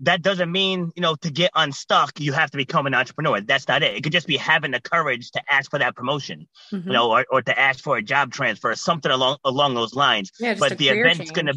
[0.01, 3.41] that doesn't mean, you know, to get unstuck, you have to become an entrepreneur.
[3.41, 3.97] That's not it.
[3.97, 6.87] It could just be having the courage to ask for that promotion, mm-hmm.
[6.87, 10.31] you know, or, or to ask for a job transfer, something along along those lines.
[10.39, 11.33] Yeah, but the event's change.
[11.33, 11.55] gonna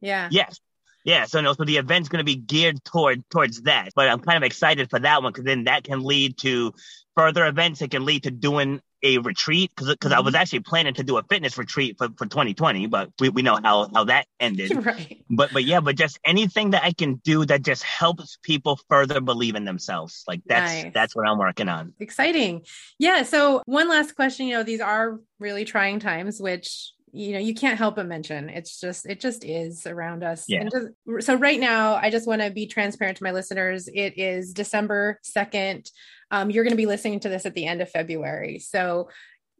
[0.00, 0.28] Yeah.
[0.30, 0.58] Yes.
[1.04, 3.90] Yeah, so no, so the event's going to be geared toward towards that.
[3.94, 6.74] But I'm kind of excited for that one because then that can lead to
[7.14, 7.82] further events.
[7.82, 10.18] It can lead to doing a retreat because because mm-hmm.
[10.18, 13.42] I was actually planning to do a fitness retreat for, for 2020, but we, we
[13.42, 14.72] know how how that ended.
[14.82, 15.22] Right.
[15.30, 19.20] But but yeah, but just anything that I can do that just helps people further
[19.20, 20.24] believe in themselves.
[20.26, 20.92] Like that's nice.
[20.92, 21.94] that's what I'm working on.
[22.00, 22.64] Exciting.
[22.98, 23.22] Yeah.
[23.22, 24.46] So one last question.
[24.46, 28.48] You know, these are really trying times, which you know you can't help but mention
[28.48, 30.46] it's just it just is around us.
[30.48, 30.64] Yeah.
[30.64, 34.52] Just, so right now i just want to be transparent to my listeners it is
[34.52, 35.90] december 2nd
[36.30, 38.58] um, you're going to be listening to this at the end of february.
[38.58, 39.10] So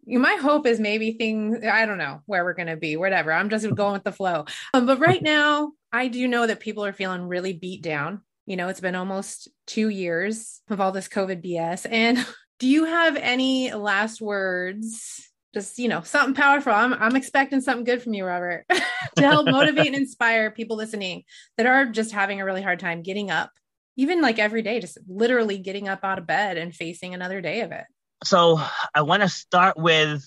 [0.06, 3.32] my hope is maybe things i don't know where we're going to be whatever.
[3.32, 4.46] I'm just going with the flow.
[4.72, 8.22] Um, but right now i do know that people are feeling really beat down.
[8.46, 12.26] You know it's been almost two years of all this covid bs and
[12.58, 17.84] do you have any last words just you know something powerful i'm, I'm expecting something
[17.84, 18.64] good from you robert
[19.16, 21.24] to help motivate and inspire people listening
[21.56, 23.50] that are just having a really hard time getting up
[23.96, 27.60] even like every day just literally getting up out of bed and facing another day
[27.60, 27.84] of it
[28.24, 28.60] so
[28.94, 30.24] i want to start with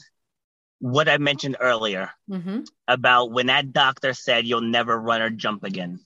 [0.79, 2.61] what i mentioned earlier mm-hmm.
[2.87, 5.99] about when that doctor said you'll never run or jump again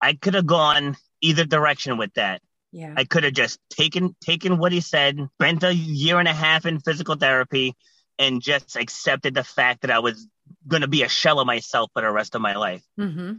[0.00, 2.40] i could have gone either direction with that
[2.72, 2.94] yeah.
[2.96, 6.66] I could have just taken taken what he said, spent a year and a half
[6.66, 7.74] in physical therapy,
[8.20, 10.28] and just accepted the fact that I was
[10.68, 12.84] going to be a shell of myself for the rest of my life.
[12.98, 13.32] Mm-hmm.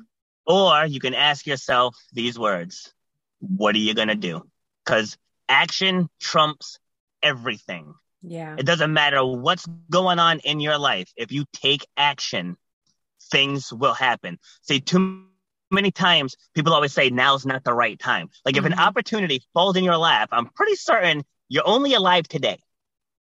[0.47, 2.91] Or you can ask yourself these words
[3.39, 4.41] What are you going to do?
[4.84, 5.17] Because
[5.47, 6.79] action trumps
[7.21, 7.93] everything.
[8.23, 8.55] Yeah.
[8.57, 11.11] It doesn't matter what's going on in your life.
[11.15, 12.57] If you take action,
[13.32, 14.39] things will happen.
[14.63, 15.25] See, too
[15.69, 18.29] many times people always say now's not the right time.
[18.45, 18.73] Like if mm-hmm.
[18.73, 22.59] an opportunity falls in your lap, I'm pretty certain you're only alive today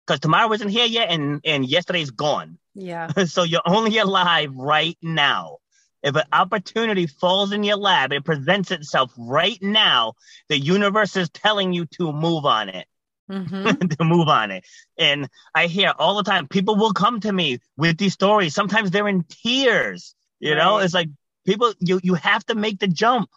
[0.08, 2.58] because tomorrow isn't here yet and, and yesterday's gone.
[2.74, 3.12] Yeah.
[3.26, 5.58] so you're only alive right now.
[6.02, 10.14] If an opportunity falls in your lap, it presents itself right now,
[10.48, 12.88] the universe is telling you to move on it.
[13.30, 13.88] Mm-hmm.
[14.00, 14.66] to move on it.
[14.98, 18.56] And I hear all the time people will come to me with these stories.
[18.56, 20.16] Sometimes they're in tears.
[20.40, 20.58] You right.
[20.60, 21.10] know, it's like
[21.46, 23.30] people you you have to make the jump.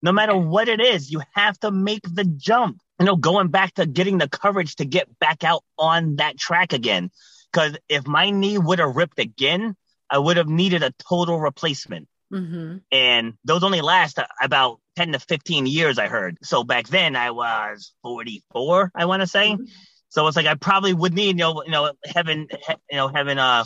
[0.00, 3.74] No matter what it is, you have to make the jump you know, going back
[3.74, 7.10] to getting the courage to get back out on that track again.
[7.52, 9.74] Because if my knee would have ripped again,
[10.08, 12.06] I would have needed a total replacement.
[12.32, 12.76] Mm-hmm.
[12.92, 16.38] And those only last about 10 to 15 years, I heard.
[16.42, 19.50] So back then I was 44, I want to say.
[19.50, 19.64] Mm-hmm.
[20.10, 22.46] So it's like I probably would need, you know, you know, heaven,
[22.88, 23.64] you know, heaven, uh,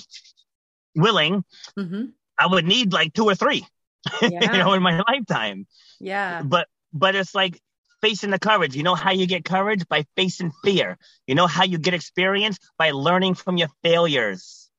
[0.95, 1.45] willing,
[1.79, 2.05] mm-hmm.
[2.39, 3.67] I would need like two or three,
[4.23, 4.53] yeah.
[4.53, 5.67] you know, in my lifetime.
[6.01, 6.41] Yeah.
[6.43, 7.61] But, but it's like
[8.07, 8.77] facing the courage.
[8.77, 9.89] You know how you get courage?
[9.89, 10.97] By facing fear.
[11.27, 12.57] You know how you get experience?
[12.79, 14.71] By learning from your failures.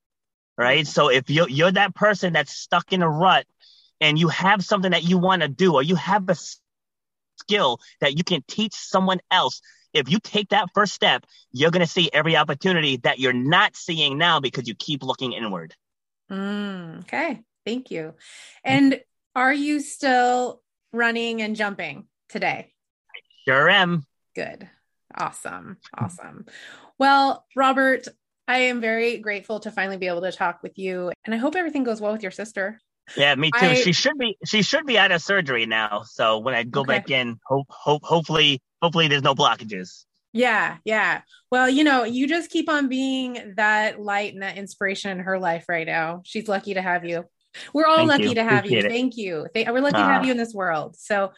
[0.57, 0.87] Right?
[0.87, 3.45] So if you're, you're that person that's stuck in a rut
[3.99, 6.35] and you have something that you want to do or you have a
[7.35, 9.61] skill that you can teach someone else,
[9.93, 13.75] if you take that first step, you're going to see every opportunity that you're not
[13.75, 15.75] seeing now because you keep looking inward.
[16.31, 17.41] Mm, okay.
[17.65, 18.13] Thank you.
[18.63, 19.01] And
[19.35, 20.61] are you still
[20.93, 22.73] running and jumping today?
[23.47, 24.05] Sure am.
[24.35, 24.69] Good.
[25.15, 25.77] Awesome.
[25.97, 26.45] Awesome.
[26.99, 28.07] Well, Robert,
[28.47, 31.11] I am very grateful to finally be able to talk with you.
[31.25, 32.79] And I hope everything goes well with your sister.
[33.15, 33.67] Yeah, me too.
[33.67, 36.03] I, she should be she should be out of surgery now.
[36.03, 36.87] So when I go okay.
[36.87, 40.03] back in, hope hope hopefully hopefully there's no blockages.
[40.33, 41.21] Yeah, yeah.
[41.49, 45.39] Well, you know, you just keep on being that light and that inspiration in her
[45.39, 46.21] life right now.
[46.25, 47.23] She's lucky to have you.
[47.73, 48.35] We're all Thank lucky you.
[48.35, 48.85] to have Appreciate you.
[48.85, 48.91] It.
[48.91, 49.47] Thank you.
[49.55, 50.95] We're lucky uh, to have you in this world.
[50.97, 51.31] So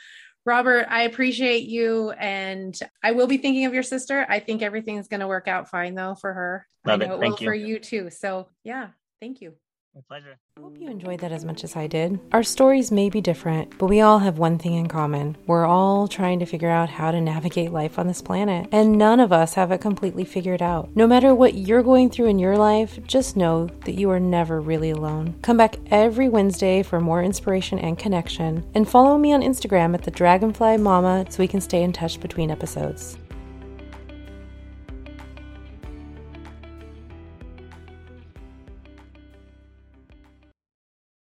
[0.50, 4.26] Robert, I appreciate you and I will be thinking of your sister.
[4.28, 6.66] I think everything's going to work out fine though for her.
[6.86, 7.20] Love I know it.
[7.20, 7.48] Thank will you.
[7.50, 8.10] for you too.
[8.10, 8.88] So, yeah,
[9.22, 9.54] thank you.
[10.00, 10.38] My pleasure.
[10.58, 12.22] I hope you enjoyed that as much as I did.
[12.32, 15.36] Our stories may be different, but we all have one thing in common.
[15.46, 19.20] We're all trying to figure out how to navigate life on this planet, and none
[19.20, 20.96] of us have it completely figured out.
[20.96, 24.62] No matter what you're going through in your life, just know that you are never
[24.62, 25.36] really alone.
[25.42, 30.04] Come back every Wednesday for more inspiration and connection, and follow me on Instagram at
[30.04, 33.18] the Dragonfly Mama so we can stay in touch between episodes.